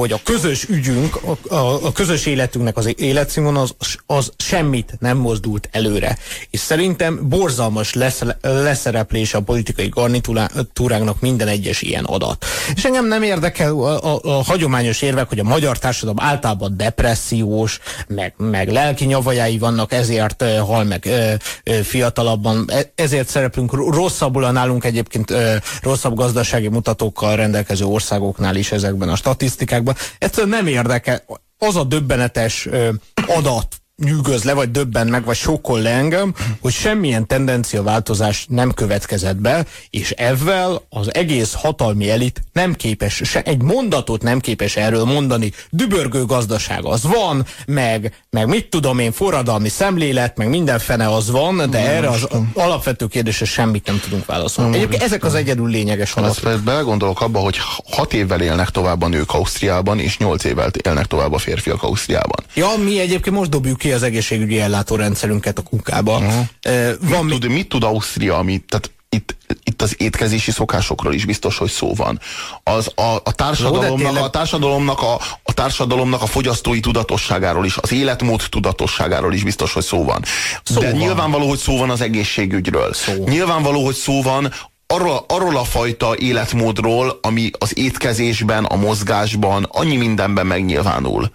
hogy 0.00 0.12
a 0.12 0.20
közös 0.24 0.64
ügyünk, 0.68 1.18
a, 1.24 1.54
a, 1.54 1.86
a 1.86 1.92
közös 1.92 2.26
életünknek 2.26 2.76
az 2.76 2.94
életszínvonal 3.00 3.66
az, 3.78 3.96
az 4.06 4.32
semmit 4.36 4.96
nem 4.98 5.16
mozdult 5.16 5.68
előre. 5.72 6.18
És 6.50 6.60
szerintem 6.60 7.28
borzalmas 7.28 7.94
lesz, 7.94 8.22
leszereplése 8.40 9.36
a 9.38 9.40
politikai 9.40 9.88
garnitúránknak 9.88 11.20
minden 11.20 11.48
egyes 11.48 11.82
ilyen 11.82 12.04
adat. 12.04 12.44
És 12.74 12.84
engem 12.84 13.06
nem 13.06 13.22
érdekel 13.22 13.72
a, 13.72 14.14
a, 14.14 14.20
a 14.22 14.44
hagyományos 14.44 15.02
érvek, 15.02 15.28
hogy 15.28 15.38
a 15.38 15.44
magyar 15.44 15.78
társadalom 15.78 16.20
általában 16.20 16.76
depressziós, 16.76 17.78
meg, 18.08 18.34
meg 18.36 18.68
lelki 18.68 19.04
nyavajái 19.04 19.58
vannak, 19.58 19.92
ezért 19.92 20.42
uh, 20.42 20.58
hal 20.58 20.84
meg 20.84 21.02
uh, 21.06 21.32
uh, 21.66 21.80
fiatalabban, 21.80 22.64
e, 22.68 22.92
ezért 22.94 23.28
szereplünk 23.28 23.72
rosszabbul 23.72 24.44
a 24.44 24.50
nálunk 24.50 24.84
egyébként 24.84 25.30
uh, 25.30 25.54
rosszabb 25.82 26.14
gazdasági 26.14 26.68
mutatókkal 26.68 27.36
rendelkező 27.36 27.84
országoknál 27.84 28.56
is 28.56 28.72
ezekben 28.72 29.08
a 29.08 29.16
statisztikákban 29.16 29.85
országban. 29.86 29.96
Egyszerűen 30.18 30.48
nem 30.48 30.66
érdekel. 30.66 31.22
Az 31.58 31.76
a 31.76 31.84
döbbenetes 31.84 32.66
ö, 32.66 32.90
adat, 33.26 33.76
nyűgöz 34.04 34.44
le, 34.44 34.52
vagy 34.52 34.70
döbben 34.70 35.06
meg, 35.06 35.24
vagy 35.24 35.36
sokkol 35.36 35.80
le 35.80 35.90
engem, 35.90 36.34
hogy 36.60 36.72
semmilyen 36.72 37.26
tendenciaváltozás 37.26 38.46
nem 38.48 38.72
következett 38.72 39.36
be, 39.36 39.66
és 39.90 40.10
ezzel 40.10 40.82
az 40.88 41.14
egész 41.14 41.52
hatalmi 41.52 42.10
elit 42.10 42.42
nem 42.52 42.74
képes, 42.74 43.20
se 43.24 43.42
egy 43.42 43.62
mondatot 43.62 44.22
nem 44.22 44.40
képes 44.40 44.76
erről 44.76 45.04
mondani. 45.04 45.52
Dübörgő 45.70 46.24
gazdaság 46.24 46.84
az 46.84 47.02
van, 47.02 47.46
meg, 47.66 48.24
meg 48.30 48.46
mit 48.46 48.68
tudom 48.68 48.98
én, 48.98 49.12
forradalmi 49.12 49.68
szemlélet, 49.68 50.36
meg 50.36 50.48
minden 50.48 50.78
fene 50.78 51.08
az 51.08 51.30
van, 51.30 51.56
de 51.56 51.66
nem 51.66 51.86
erre 51.86 52.08
az 52.08 52.28
alapvető 52.54 53.06
kérdésre 53.06 53.46
semmit 53.46 53.86
nem 53.86 54.00
tudunk 54.00 54.26
válaszolni. 54.26 54.70
Nem 54.70 54.80
Egyébként 54.80 55.02
ezek 55.02 55.24
az 55.24 55.34
egyedül 55.34 55.68
lényeges. 55.68 56.14
Azt 56.14 56.62
belegondolok 56.62 57.20
abba, 57.20 57.38
hogy 57.38 57.56
hat 57.90 58.12
évvel 58.12 58.40
élnek 58.40 58.68
tovább 58.68 59.02
a 59.02 59.08
nők 59.08 59.32
Ausztriában, 59.32 59.98
és 59.98 60.18
nyolc 60.18 60.44
évvel 60.44 60.70
élnek 60.84 61.06
tovább 61.06 61.32
a 61.32 61.38
férfiak 61.38 61.82
Ausztriában. 61.82 62.44
Ja, 62.54 62.68
mi 62.84 63.00
egyébként 63.00 63.36
most 63.36 63.50
dobjuk 63.50 63.84
ki 63.86 63.92
az 63.92 64.02
egészségügyi 64.02 64.60
ellátórendszerünket 64.60 65.58
a 65.58 65.62
kukába. 65.62 66.16
Uh-huh. 66.16 66.90
van 67.00 67.24
mit, 67.24 67.40
tud, 67.40 67.50
mit 67.50 67.68
tud 67.68 67.82
Ausztria, 67.82 68.38
amit, 68.38 68.64
tehát 68.68 68.90
itt, 69.08 69.36
itt 69.64 69.82
az 69.82 69.94
étkezési 69.98 70.50
szokásokról 70.50 71.14
is 71.14 71.24
biztos, 71.24 71.58
hogy 71.58 71.70
szó 71.70 71.94
van. 71.94 72.20
Az 72.62 72.92
a, 72.94 73.14
a 73.24 73.32
társadalomnak, 73.32 74.16
a 74.16 74.30
társadalomnak 74.30 75.02
a, 75.02 75.20
a 75.42 75.52
társadalomnak 75.52 76.22
a 76.22 76.26
fogyasztói 76.26 76.80
tudatosságáról 76.80 77.64
is, 77.64 77.76
az 77.76 77.92
életmód 77.92 78.42
tudatosságáról 78.48 79.34
is 79.34 79.44
biztos, 79.44 79.72
hogy 79.72 79.84
szó 79.84 80.04
van. 80.04 80.22
Szó 80.62 80.80
De 80.80 80.90
van. 80.90 81.00
nyilvánvaló, 81.00 81.48
hogy 81.48 81.58
szó 81.58 81.76
van 81.78 81.90
az 81.90 82.00
egészségügyről. 82.00 82.92
Szó. 82.92 83.12
Nyilvánvaló, 83.26 83.84
hogy 83.84 83.94
szó 83.94 84.22
van 84.22 84.52
arról, 84.86 85.24
arról 85.28 85.56
a 85.56 85.64
fajta 85.64 86.16
életmódról, 86.16 87.18
ami 87.22 87.50
az 87.58 87.78
étkezésben, 87.78 88.64
a 88.64 88.76
mozgásban, 88.76 89.68
annyi 89.70 89.96
mindenben 89.96 90.46
megnyilvánul. 90.46 91.30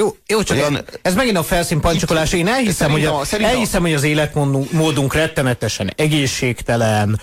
Jó, 0.00 0.16
jó 0.26 0.42
csak 0.42 0.56
Olyan, 0.56 0.84
ez, 1.02 1.14
megint 1.14 1.36
a 1.36 1.42
felszínpancsokolás. 1.42 2.32
Én 2.32 2.48
elhiszem, 2.48 2.90
hogy, 2.90 3.04
a, 3.04 3.22
elhiszem, 3.40 3.82
hogy 3.82 3.94
az 3.94 4.02
életmódunk 4.02 5.14
rettenetesen 5.14 5.92
egészségtelen, 5.96 7.20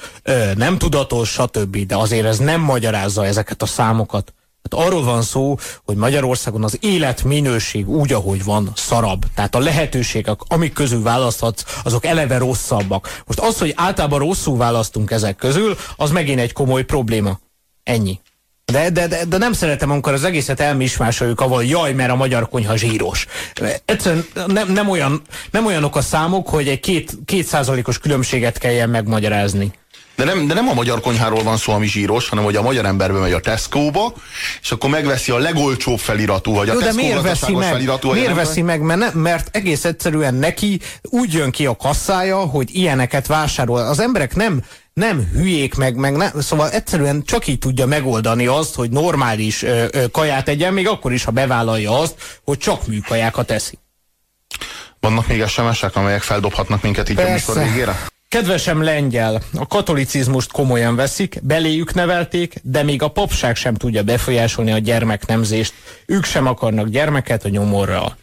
nem 0.55 0.77
tudatos, 0.77 1.29
stb. 1.29 1.77
De 1.77 1.95
azért 1.95 2.25
ez 2.25 2.37
nem 2.37 2.61
magyarázza 2.61 3.25
ezeket 3.25 3.61
a 3.61 3.65
számokat. 3.65 4.33
Hát 4.69 4.85
arról 4.85 5.03
van 5.03 5.21
szó, 5.21 5.57
hogy 5.85 5.95
Magyarországon 5.95 6.63
az 6.63 6.77
életminőség 6.81 7.89
úgy, 7.89 8.13
ahogy 8.13 8.43
van, 8.43 8.71
szarabb. 8.75 9.25
Tehát 9.35 9.55
a 9.55 9.59
lehetőségek, 9.59 10.39
amik 10.47 10.73
közül 10.73 11.01
választhatsz, 11.01 11.63
azok 11.83 12.05
eleve 12.05 12.37
rosszabbak. 12.37 13.21
Most 13.25 13.39
az, 13.39 13.57
hogy 13.57 13.73
általában 13.75 14.19
rosszul 14.19 14.57
választunk 14.57 15.11
ezek 15.11 15.35
közül, 15.35 15.77
az 15.95 16.11
megint 16.11 16.39
egy 16.39 16.53
komoly 16.53 16.83
probléma. 16.83 17.39
Ennyi. 17.83 18.19
De, 18.71 18.89
de, 18.89 19.07
de, 19.07 19.25
de 19.25 19.37
nem 19.37 19.53
szeretem, 19.53 19.91
amikor 19.91 20.13
az 20.13 20.23
egészet 20.23 20.59
elmismásoljuk, 20.59 21.41
avval 21.41 21.63
jaj, 21.63 21.93
mert 21.93 22.11
a 22.11 22.15
magyar 22.15 22.49
konyha 22.49 22.77
zsíros. 22.77 23.25
Egyszerűen 23.85 24.25
nem, 24.47 24.71
nem, 24.71 24.89
olyan, 24.89 25.21
nem 25.51 25.65
olyanok 25.65 25.95
a 25.95 26.01
számok, 26.01 26.47
hogy 26.47 26.67
egy 26.67 26.79
két, 26.79 27.17
két 27.25 27.45
százalékos 27.45 27.99
különbséget 27.99 28.57
kelljen 28.57 28.89
megmagyarázni. 28.89 29.71
De 30.17 30.23
nem, 30.23 30.47
de 30.47 30.53
nem 30.53 30.67
a 30.67 30.73
magyar 30.73 30.99
konyháról 30.99 31.43
van 31.43 31.57
szó, 31.57 31.73
ami 31.73 31.87
zsíros, 31.87 32.29
hanem 32.29 32.43
hogy 32.43 32.55
a 32.55 32.61
magyar 32.61 32.85
ember 32.85 33.11
megy 33.11 33.31
a 33.31 33.39
Tesco-ba, 33.39 34.13
és 34.61 34.71
akkor 34.71 34.89
megveszi 34.89 35.31
a 35.31 35.37
legolcsóbb 35.37 35.99
feliratú, 35.99 36.53
vagy 36.53 36.69
a 36.69 36.73
Jó, 36.73 36.79
de 36.79 36.93
miért 36.93 37.21
veszi 37.21 37.53
meg? 37.53 37.71
Feliratú, 37.71 38.11
miért 38.11 38.35
veszi 38.35 38.61
meg? 38.61 38.81
Mert, 38.81 38.99
ne, 38.99 39.09
mert 39.21 39.55
egész 39.55 39.85
egyszerűen 39.85 40.33
neki 40.33 40.79
úgy 41.01 41.33
jön 41.33 41.51
ki 41.51 41.65
a 41.65 41.75
kasszája, 41.75 42.37
hogy 42.37 42.75
ilyeneket 42.75 43.27
vásárol. 43.27 43.79
Az 43.79 43.99
emberek 43.99 44.35
nem 44.35 44.63
nem 44.93 45.29
hülyék 45.33 45.75
meg, 45.75 45.95
meg 45.95 46.15
ne, 46.15 46.31
szóval 46.41 46.69
egyszerűen 46.69 47.23
csak 47.25 47.47
így 47.47 47.59
tudja 47.59 47.85
megoldani 47.85 48.45
azt, 48.45 48.75
hogy 48.75 48.89
normális 48.89 49.63
ö, 49.63 49.85
ö, 49.91 50.05
kaját 50.11 50.47
egyen, 50.47 50.73
még 50.73 50.87
akkor 50.87 51.13
is, 51.13 51.23
ha 51.23 51.31
bevállalja 51.31 51.99
azt, 51.99 52.15
hogy 52.43 52.57
csak 52.57 52.87
műkajákat 52.87 53.51
eszi. 53.51 53.79
Vannak 54.99 55.27
még 55.27 55.45
SMS-ek, 55.45 55.95
amelyek 55.95 56.21
feldobhatnak 56.21 56.81
minket 56.81 57.09
így 57.09 57.15
Persze. 57.15 57.31
a 57.31 57.55
műsor 57.55 57.63
végére? 57.63 57.99
Kedvesem 58.29 58.83
lengyel, 58.83 59.41
a 59.53 59.67
katolicizmust 59.67 60.51
komolyan 60.51 60.95
veszik, 60.95 61.39
beléjük 61.43 61.93
nevelték, 61.93 62.59
de 62.63 62.83
még 62.83 63.01
a 63.01 63.07
papság 63.07 63.55
sem 63.55 63.73
tudja 63.73 64.03
befolyásolni 64.03 64.71
a 64.71 64.77
gyermeknemzést. 64.77 65.73
Ők 66.05 66.25
sem 66.25 66.47
akarnak 66.47 66.87
gyermeket 66.87 67.45
a 67.45 67.49
nyomorral. 67.49 68.17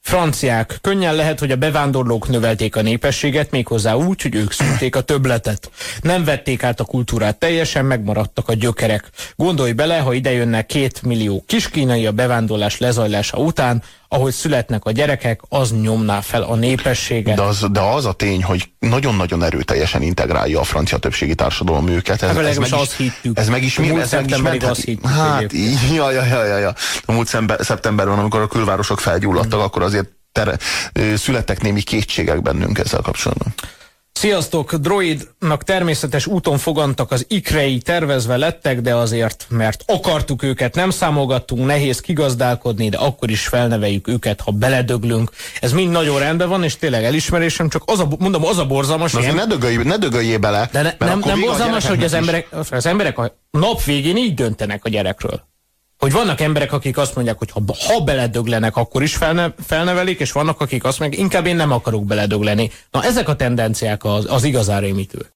Franciák. 0.00 0.78
Könnyen 0.80 1.14
lehet, 1.14 1.38
hogy 1.38 1.50
a 1.50 1.56
bevándorlók 1.56 2.28
növelték 2.28 2.76
a 2.76 2.82
népességet, 2.82 3.50
méghozzá 3.50 3.94
úgy, 3.94 4.22
hogy 4.22 4.34
ők 4.34 4.52
szülték 4.52 4.96
a 4.96 5.00
töbletet. 5.00 5.70
Nem 6.00 6.24
vették 6.24 6.62
át 6.62 6.80
a 6.80 6.84
kultúrát 6.84 7.38
teljesen, 7.38 7.84
megmaradtak 7.84 8.48
a 8.48 8.54
gyökerek. 8.54 9.10
Gondolj 9.36 9.72
bele, 9.72 9.98
ha 9.98 10.12
idejönnek 10.12 10.66
két 10.66 11.02
millió 11.02 11.44
kiskínai 11.46 12.06
a 12.06 12.12
bevándorlás 12.12 12.78
lezajlása 12.78 13.36
után, 13.36 13.82
ahogy 14.12 14.32
születnek 14.32 14.84
a 14.84 14.90
gyerekek, 14.90 15.40
az 15.48 15.72
nyomná 15.80 16.20
fel 16.20 16.42
a 16.42 16.54
népességet. 16.54 17.36
De 17.36 17.42
az, 17.42 17.66
de 17.70 17.80
az 17.80 18.06
a 18.06 18.12
tény, 18.12 18.42
hogy 18.42 18.70
nagyon-nagyon 18.78 19.42
erőteljesen 19.42 20.02
integrálja 20.02 20.60
a 20.60 20.64
francia 20.64 20.98
többségi 20.98 21.34
társadalom 21.34 21.88
őket. 21.88 22.22
Ez, 22.22 22.28
hát 22.28 22.44
ez, 22.44 22.56
meg 22.56 22.66
is, 22.66 22.72
azt 22.72 22.96
hittük. 22.96 23.38
Ez 23.38 23.48
meg 23.48 23.62
is 23.62 23.78
mi? 23.78 24.00
Ez 24.00 24.12
meg 24.42 24.54
is 24.54 24.62
azt 24.62 24.84
hittük. 24.84 25.08
Hát, 25.08 25.52
ja, 25.94 26.10
ja, 26.10 26.24
ja, 26.24 26.44
ja, 26.44 26.58
ja. 26.58 26.74
A 27.04 27.12
múlt 27.12 27.36
szeptemberben, 27.58 28.18
amikor 28.18 28.40
a 28.40 28.46
külvárosok 28.46 29.00
felgyulladtak, 29.00 29.60
mm. 29.60 29.62
akkor 29.62 29.82
azért 29.82 30.08
tere, 30.32 30.56
születtek 31.16 31.60
némi 31.62 31.82
kétségek 31.82 32.42
bennünk 32.42 32.78
ezzel 32.78 33.00
kapcsolatban. 33.00 33.54
Sziasztok! 34.12 34.74
Droidnak 34.74 35.64
természetes 35.64 36.26
úton 36.26 36.58
fogantak 36.58 37.10
az 37.10 37.24
ikrei 37.28 37.78
tervezve 37.78 38.36
lettek, 38.36 38.80
de 38.80 38.94
azért, 38.94 39.46
mert 39.48 39.84
akartuk 39.86 40.42
őket, 40.42 40.74
nem 40.74 40.90
számogattunk, 40.90 41.66
nehéz 41.66 42.00
kigazdálkodni, 42.00 42.88
de 42.88 42.96
akkor 42.96 43.30
is 43.30 43.46
felneveljük 43.46 44.08
őket, 44.08 44.40
ha 44.40 44.50
beledöglünk. 44.50 45.30
Ez 45.60 45.72
mind 45.72 45.90
nagyon 45.90 46.18
rendben 46.18 46.48
van, 46.48 46.64
és 46.64 46.76
tényleg 46.76 47.04
elismerésem, 47.04 47.68
csak 47.68 47.82
az 47.86 48.00
a, 48.00 48.08
mondom, 48.18 48.44
az 48.44 48.58
a 48.58 48.66
borzalmas. 48.66 49.14
Azért 49.14 49.34
ne, 49.34 49.46
dögölj, 49.46 49.76
ne 49.76 49.96
dögöljél 49.96 50.38
bele. 50.38 50.68
De 50.72 50.82
ne, 50.82 51.06
nem, 51.06 51.22
nem 51.24 51.40
borzalmas, 51.40 51.86
hogy 51.86 52.04
az 52.04 52.12
emberek, 52.12 52.48
az 52.70 52.86
emberek 52.86 53.18
a 53.18 53.36
nap 53.50 53.84
végén 53.84 54.16
így 54.16 54.34
döntenek 54.34 54.84
a 54.84 54.88
gyerekről 54.88 55.50
hogy 56.02 56.12
vannak 56.12 56.40
emberek, 56.40 56.72
akik 56.72 56.98
azt 56.98 57.14
mondják, 57.14 57.38
hogy 57.38 57.50
ha, 57.50 57.60
ha 57.88 58.00
beledöglenek, 58.00 58.76
akkor 58.76 59.02
is 59.02 59.16
felne, 59.16 59.54
felnevelik, 59.66 60.20
és 60.20 60.32
vannak, 60.32 60.60
akik 60.60 60.84
azt 60.84 60.98
mondják, 60.98 61.20
inkább 61.20 61.46
én 61.46 61.56
nem 61.56 61.72
akarok 61.72 62.04
beledögleni. 62.04 62.70
Na 62.90 63.04
ezek 63.04 63.28
a 63.28 63.36
tendenciák 63.36 64.04
az, 64.04 64.26
az 64.28 64.44
igazán 64.44 64.80
rémítő. 64.80 65.26